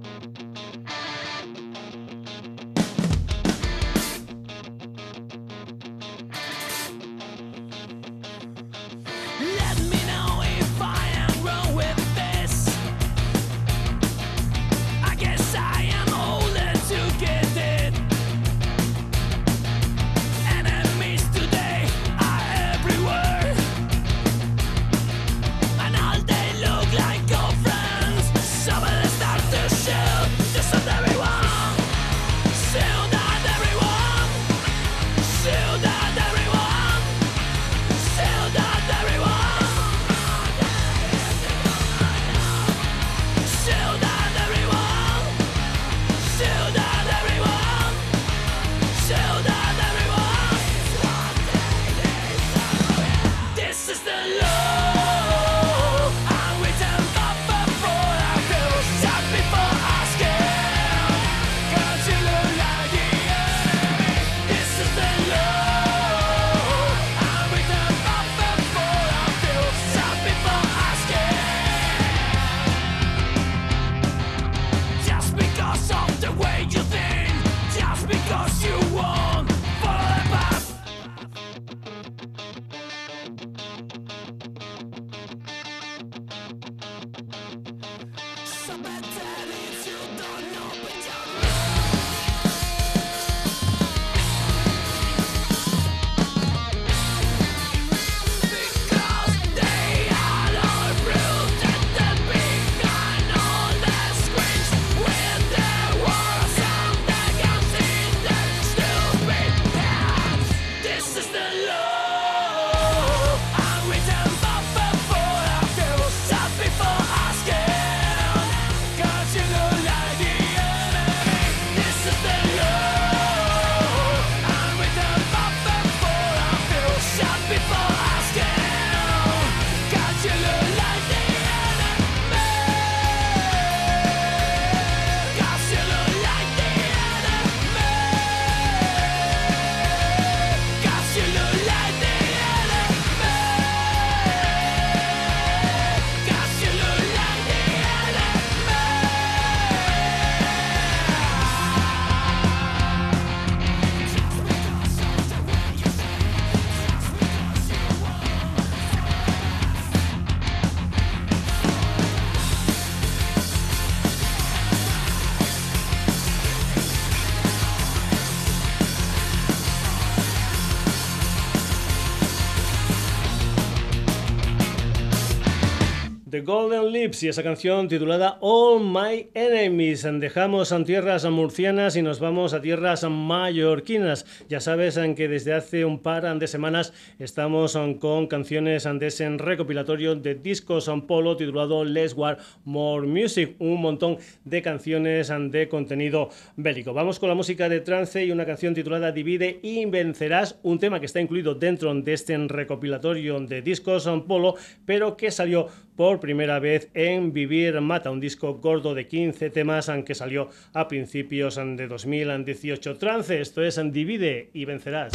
The 176.41 176.47
Golden 176.47 176.80
Lips 176.91 177.23
y 177.23 177.29
esa 177.29 177.41
canción 177.41 177.87
titulada 177.87 178.37
All 178.41 178.83
My 178.83 179.29
Enemies. 179.33 180.05
Dejamos 180.19 180.73
en 180.73 180.83
tierras 180.83 181.23
murcianas 181.29 181.95
y 181.95 182.01
nos 182.01 182.19
vamos 182.19 182.53
a 182.53 182.61
tierras 182.61 183.03
mallorquinas. 183.09 184.25
Ya 184.49 184.59
sabes 184.59 184.99
que 185.15 185.29
desde 185.29 185.53
hace 185.53 185.85
un 185.85 185.99
par 185.99 186.37
de 186.37 186.47
semanas 186.47 186.91
estamos 187.17 187.79
con 187.99 188.27
canciones 188.27 188.83
de 188.83 189.07
ese 189.07 189.29
recopilatorio 189.37 190.15
de 190.15 190.35
discos 190.35 190.89
en 190.89 191.03
polo 191.03 191.37
titulado 191.37 191.85
Let's 191.85 192.13
War 192.13 192.39
More 192.65 193.07
Music. 193.07 193.55
Un 193.59 193.81
montón 193.81 194.17
de 194.43 194.61
canciones 194.61 195.31
de 195.49 195.69
contenido 195.69 196.29
bélico. 196.57 196.93
Vamos 196.93 197.19
con 197.19 197.29
la 197.29 197.35
música 197.35 197.69
de 197.69 197.79
trance 197.79 198.25
y 198.25 198.31
una 198.31 198.45
canción 198.45 198.73
titulada 198.73 199.13
Divide 199.13 199.59
y 199.63 199.85
vencerás. 199.85 200.59
Un 200.63 200.79
tema 200.79 200.99
que 200.99 201.05
está 201.05 201.21
incluido 201.21 201.55
dentro 201.55 201.93
de 201.93 202.13
este 202.13 202.37
recopilatorio 202.37 203.39
de 203.39 203.61
discos 203.61 204.07
en 204.07 204.23
polo, 204.23 204.55
pero 204.85 205.15
que 205.15 205.31
salió 205.31 205.67
por 205.95 206.19
primera 206.19 206.59
vez 206.59 206.80
en 206.93 207.33
Vivir 207.33 207.79
Mata, 207.81 208.11
un 208.11 208.19
disco 208.19 208.55
gordo 208.55 208.93
de 208.93 209.07
15 209.07 209.49
temas, 209.49 209.89
aunque 209.89 210.15
salió 210.15 210.49
a 210.73 210.87
principios 210.87 211.55
de 211.55 211.87
2018. 211.87 212.97
Trance, 212.97 213.41
esto 213.41 213.63
es 213.63 213.79
Divide 213.91 214.49
y 214.53 214.65
vencerás. 214.65 215.13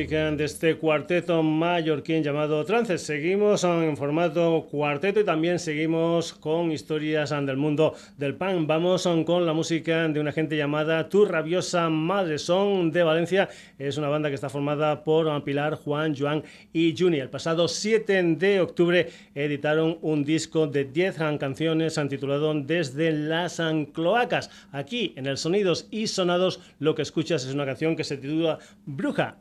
Música 0.00 0.30
de 0.30 0.44
este 0.44 0.76
cuarteto 0.76 1.42
mallorquín 1.42 2.22
llamado 2.22 2.64
Trances. 2.64 3.02
Seguimos 3.02 3.64
en 3.64 3.98
formato 3.98 4.66
cuarteto 4.70 5.20
y 5.20 5.24
también 5.24 5.58
seguimos 5.58 6.32
con 6.32 6.72
historias 6.72 7.28
del 7.28 7.58
mundo 7.58 7.94
del 8.16 8.34
pan. 8.34 8.66
Vamos 8.66 9.06
con 9.26 9.44
la 9.44 9.52
música 9.52 10.08
de 10.08 10.18
una 10.18 10.32
gente 10.32 10.56
llamada 10.56 11.06
Tu 11.10 11.26
Rabiosa 11.26 11.90
Madre. 11.90 12.38
Son 12.38 12.90
de 12.90 13.02
Valencia. 13.02 13.50
Es 13.78 13.98
una 13.98 14.08
banda 14.08 14.30
que 14.30 14.36
está 14.36 14.48
formada 14.48 15.04
por 15.04 15.44
Pilar, 15.44 15.74
Juan, 15.74 16.16
Joan 16.16 16.44
y 16.72 16.94
Juni. 16.96 17.18
El 17.18 17.28
pasado 17.28 17.68
7 17.68 18.22
de 18.36 18.60
octubre 18.62 19.06
editaron 19.34 19.98
un 20.00 20.24
disco 20.24 20.66
de 20.66 20.86
10 20.86 21.16
canciones 21.38 22.00
titulado 22.08 22.54
Desde 22.54 23.12
las 23.12 23.60
cloacas. 23.92 24.48
Aquí 24.72 25.12
en 25.16 25.26
el 25.26 25.36
Sonidos 25.36 25.88
y 25.90 26.06
Sonados 26.06 26.58
lo 26.78 26.94
que 26.94 27.02
escuchas 27.02 27.44
es 27.44 27.52
una 27.52 27.66
canción 27.66 27.96
que 27.96 28.04
se 28.04 28.16
titula 28.16 28.58
Bruja 28.86 29.36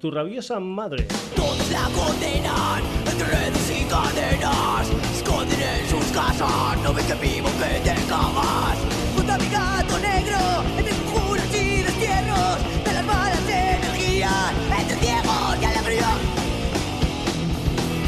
tu 0.00 0.10
rabiosa 0.10 0.58
madre. 0.58 1.06
Todos 1.36 1.70
la 1.70 1.88
condenan 1.94 2.82
entre 3.06 3.24
redes 3.24 3.70
y 3.70 3.84
cadenas. 3.84 4.88
Esconden 5.14 5.60
en 5.60 5.88
sus 5.88 6.04
casas, 6.06 6.76
no 6.82 6.92
ven 6.92 7.06
que 7.06 7.14
vivo 7.14 7.48
que 7.60 7.78
te 7.88 7.94
cagas. 8.08 8.78
Junto 9.14 9.32
a 9.32 9.38
mi 9.38 9.48
gato 9.48 9.98
negro, 10.00 10.38
entre 10.76 10.92
conjuros 10.96 11.54
y 11.54 11.82
destierros 11.82 12.58
de 12.84 12.92
las 12.94 13.04
malas 13.06 13.48
energías, 13.48 14.52
entre 14.76 14.96
ciegos 14.96 15.56
y 15.62 15.64
alegría. 15.64 16.10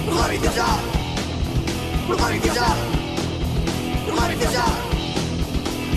Bruja 0.05 0.29
viciosa, 0.29 0.67
bruja 2.09 2.29
viciosa, 2.29 2.67
bruja 4.05 4.29
viciosa, 4.29 4.65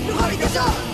bruja 0.06 0.28
viciosa. 0.28 0.89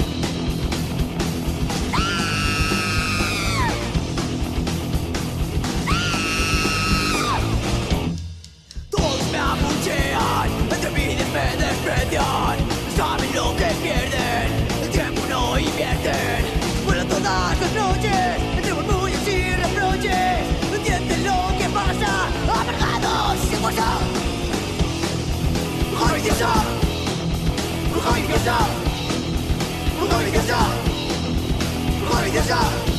Me 11.36 11.48
desprecian 11.64 12.58
Saben 12.96 13.36
lo 13.36 13.56
que 13.58 13.70
pierden, 13.84 14.48
el 14.84 14.90
tiempo 14.90 15.22
no 15.30 15.60
invierten. 15.60 16.42
Vuelan 16.86 17.08
todas 17.08 17.60
las 17.60 17.74
noches, 17.74 18.26
entre 18.58 18.74
murmullos 18.74 19.28
y 19.28 19.56
reproches 19.64 20.38
No 20.70 20.76
entienden 20.78 21.24
lo 21.26 21.40
que 21.60 21.68
pasa, 21.80 22.12
amargados 22.44 23.40
sin 23.50 23.60
fuerza. 23.60 23.90
Bruja 25.92 26.14
viciosa, 26.14 26.52
bruja 27.92 28.12
viciosa 28.12 28.58
Bruja 30.00 30.18
viciosa, 30.20 30.60
bruja 32.02 32.22
viciosa 32.22 32.95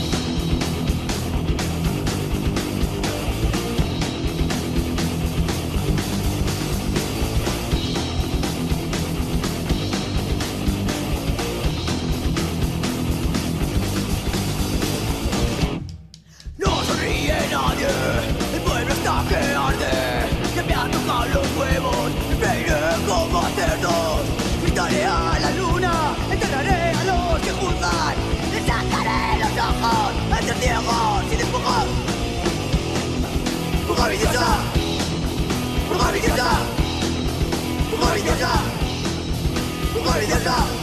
stop. 40.47 40.76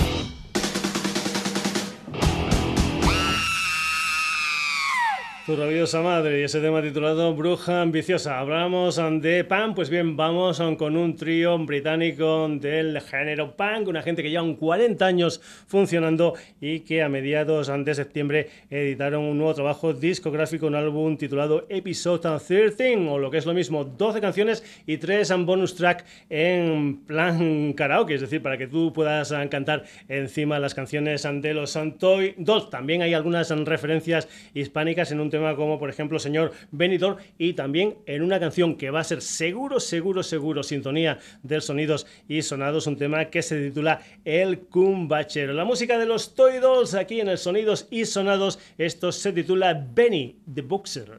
Tu 5.45 5.57
rabiosa 5.57 6.01
madre 6.01 6.39
y 6.39 6.43
ese 6.43 6.61
tema 6.61 6.81
titulado 6.81 7.35
Bruja 7.35 7.81
Ambiciosa. 7.81 8.39
Hablamos 8.39 8.95
de 9.19 9.43
Pan, 9.43 9.75
pues 9.75 9.89
bien, 9.89 10.15
vamos 10.15 10.63
con 10.77 10.95
un 10.95 11.17
trío 11.17 11.57
británico 11.57 12.47
del 12.47 13.01
género 13.01 13.53
punk, 13.57 13.89
una 13.89 14.01
gente 14.01 14.23
que 14.23 14.29
lleva 14.29 14.55
40 14.55 15.05
años 15.05 15.41
funcionando 15.67 16.35
y 16.61 16.79
que 16.79 17.03
a 17.03 17.09
mediados 17.09 17.69
de 17.83 17.93
septiembre 17.93 18.51
editaron 18.69 19.23
un 19.23 19.37
nuevo 19.37 19.53
trabajo 19.53 19.91
discográfico, 19.91 20.65
un 20.65 20.75
álbum 20.75 21.17
titulado 21.17 21.65
Episode 21.67 22.39
13, 22.39 23.09
o 23.09 23.19
lo 23.19 23.29
que 23.29 23.39
es 23.39 23.45
lo 23.45 23.53
mismo, 23.53 23.83
12 23.83 24.21
canciones 24.21 24.63
y 24.87 24.95
3 24.95 25.29
bonus 25.39 25.75
track 25.75 26.05
en 26.29 27.03
plan 27.05 27.73
karaoke, 27.75 28.13
es 28.13 28.21
decir, 28.21 28.41
para 28.41 28.57
que 28.57 28.67
tú 28.67 28.93
puedas 28.93 29.33
cantar 29.49 29.83
encima 30.07 30.57
las 30.57 30.73
canciones 30.73 31.27
de 31.29 31.53
los 31.53 31.77
Toy 31.99 32.33
Dolls. 32.37 32.69
También 32.69 33.01
hay 33.01 33.13
algunas 33.13 33.49
referencias 33.49 34.29
hispánicas 34.53 35.11
en 35.11 35.19
un 35.19 35.32
tema 35.33 35.55
como 35.55 35.79
por 35.79 35.89
ejemplo 35.89 36.19
Señor 36.19 36.51
Benidorm 36.71 37.17
y 37.39 37.53
también 37.53 37.95
en 38.05 38.21
una 38.21 38.39
canción 38.39 38.75
que 38.75 38.91
va 38.91 38.99
a 38.99 39.03
ser 39.03 39.23
seguro, 39.23 39.79
seguro, 39.79 40.21
seguro 40.21 40.61
sintonía 40.61 41.17
de 41.41 41.59
sonidos 41.59 42.05
y 42.27 42.43
sonados, 42.43 42.85
un 42.85 42.97
tema 42.97 43.25
que 43.25 43.41
se 43.41 43.69
titula 43.69 44.01
El 44.25 44.59
Cumbachero. 44.59 45.53
La 45.53 45.65
música 45.65 45.97
de 45.97 46.05
los 46.05 46.35
Toy 46.35 46.59
Dolls 46.59 46.93
aquí 46.93 47.19
en 47.19 47.29
el 47.29 47.39
Sonidos 47.39 47.87
y 47.89 48.05
Sonados, 48.05 48.59
esto 48.77 49.11
se 49.11 49.33
titula 49.33 49.87
Benny 49.95 50.37
the 50.53 50.61
Boxer. 50.61 51.17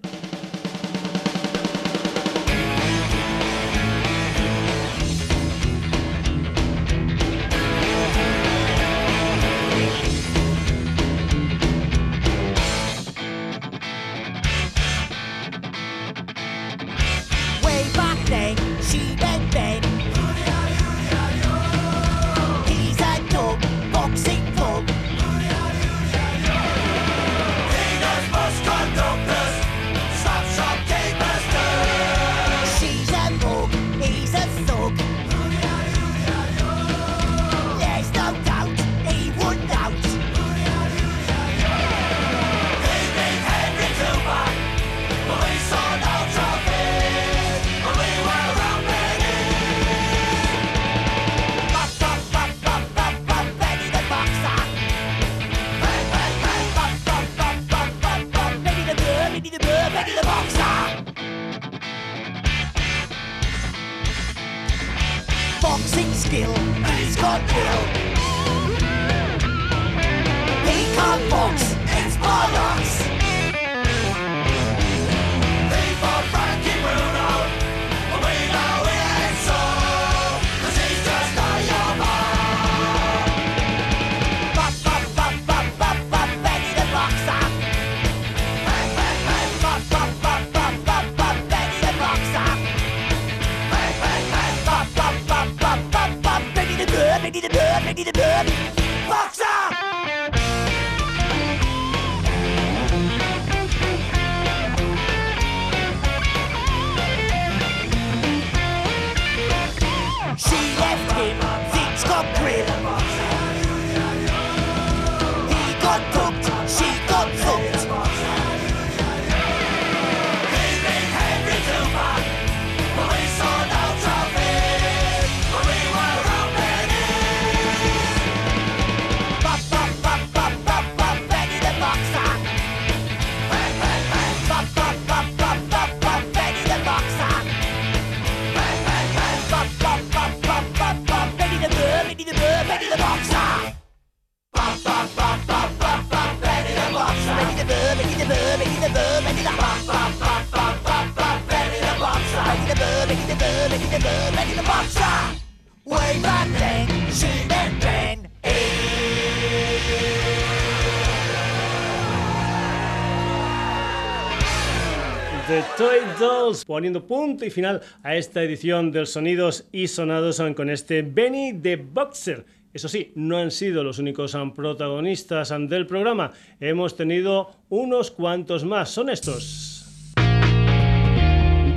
Poniendo 166.66 167.06
punto 167.06 167.44
y 167.44 167.50
final 167.50 167.80
a 168.02 168.16
esta 168.16 168.42
edición 168.42 168.90
del 168.90 169.06
Sonidos 169.06 169.66
y 169.72 169.88
Sonados 169.88 170.42
con 170.56 170.70
este 170.70 171.02
Benny 171.02 171.52
the 171.60 171.76
Boxer. 171.76 172.44
Eso 172.72 172.88
sí, 172.88 173.12
no 173.14 173.38
han 173.38 173.50
sido 173.50 173.84
los 173.84 173.98
únicos 173.98 174.36
protagonistas 174.54 175.54
del 175.68 175.86
programa. 175.86 176.32
Hemos 176.58 176.96
tenido 176.96 177.52
unos 177.68 178.10
cuantos 178.10 178.64
más. 178.64 178.90
Son 178.90 179.08
estos. 179.08 179.86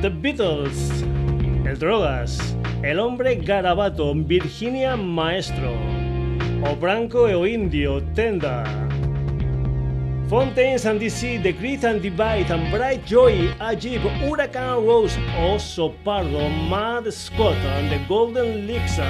The 0.01 0.09
Beatles, 0.09 1.05
El 1.68 1.77
Drogas, 1.77 2.56
El 2.81 2.98
Hombre 2.98 3.35
Garabato, 3.35 4.14
Virginia 4.15 4.95
Maestro, 4.95 5.73
O 6.64 6.76
Branco 6.77 7.23
o 7.23 7.45
Indio, 7.45 8.02
Tenda. 8.14 8.64
Fontaines 10.30 10.85
and 10.85 10.98
DC, 10.98 11.44
The 11.44 11.52
Great 11.52 11.84
and 11.84 12.02
Divide, 12.02 12.49
and 12.52 12.72
Bright 12.72 13.06
Joy, 13.06 13.53
Ajib, 13.60 13.99
Huracán 14.22 14.85
Rose, 14.85 15.18
Oso 15.38 15.94
Pardo, 16.06 16.48
Mad 16.69 17.11
Scott, 17.11 17.57
and 17.57 17.91
The 17.91 17.99
Golden 18.07 18.65
Lixer. 18.65 19.03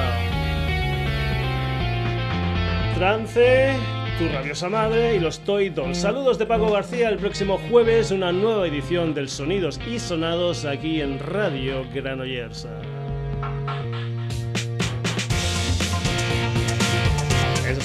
Trance, 2.96 3.97
Tu 4.18 4.28
Rabiosa 4.30 4.70
Madre 4.70 5.16
y 5.16 5.20
los 5.20 5.40
Toy 5.40 5.70
Dolls. 5.70 6.00
Saludos 6.00 6.38
de 6.38 6.46
Paco 6.46 6.72
García. 6.72 7.10
El 7.10 7.18
próximo 7.18 7.60
jueves, 7.70 8.12
una 8.12 8.32
nueva 8.32 8.68
edición 8.68 9.14
del 9.14 9.30
Sonidos 9.30 9.80
y 9.88 10.00
Sonados 10.00 10.66
aquí 10.66 11.02
en 11.02 11.20
Radio 11.20 11.86
Granollers. 11.94 12.68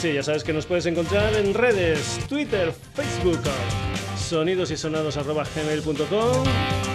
sí, 0.03 0.13
ya 0.15 0.23
sabes 0.23 0.43
que 0.43 0.53
nos 0.53 0.67
puedes 0.67 0.85
encontrar 0.87 1.33
en 1.35 1.55
redes, 1.55 2.19
Twitter, 2.29 2.73
Facebook, 2.95 3.39
sonidosysonados.gmail.com 4.17 6.45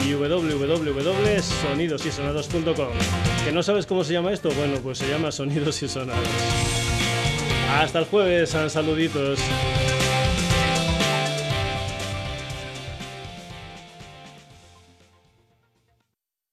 y 0.05 0.13
www.sonidosysonados.com. 0.13 2.89
¿Que 3.45 3.53
no 3.53 3.63
sabes 3.63 3.85
cómo 3.85 4.03
se 4.03 4.11
llama 4.13 4.33
esto? 4.33 4.49
Bueno, 4.57 4.79
pues 4.83 4.97
se 4.97 5.07
llama 5.07 5.31
Sonidos 5.31 5.81
y 5.83 5.87
Sonados. 5.87 6.86
Hasta 7.69 7.99
el 7.99 8.05
jueves, 8.05 8.49
saluditos. 8.49 9.39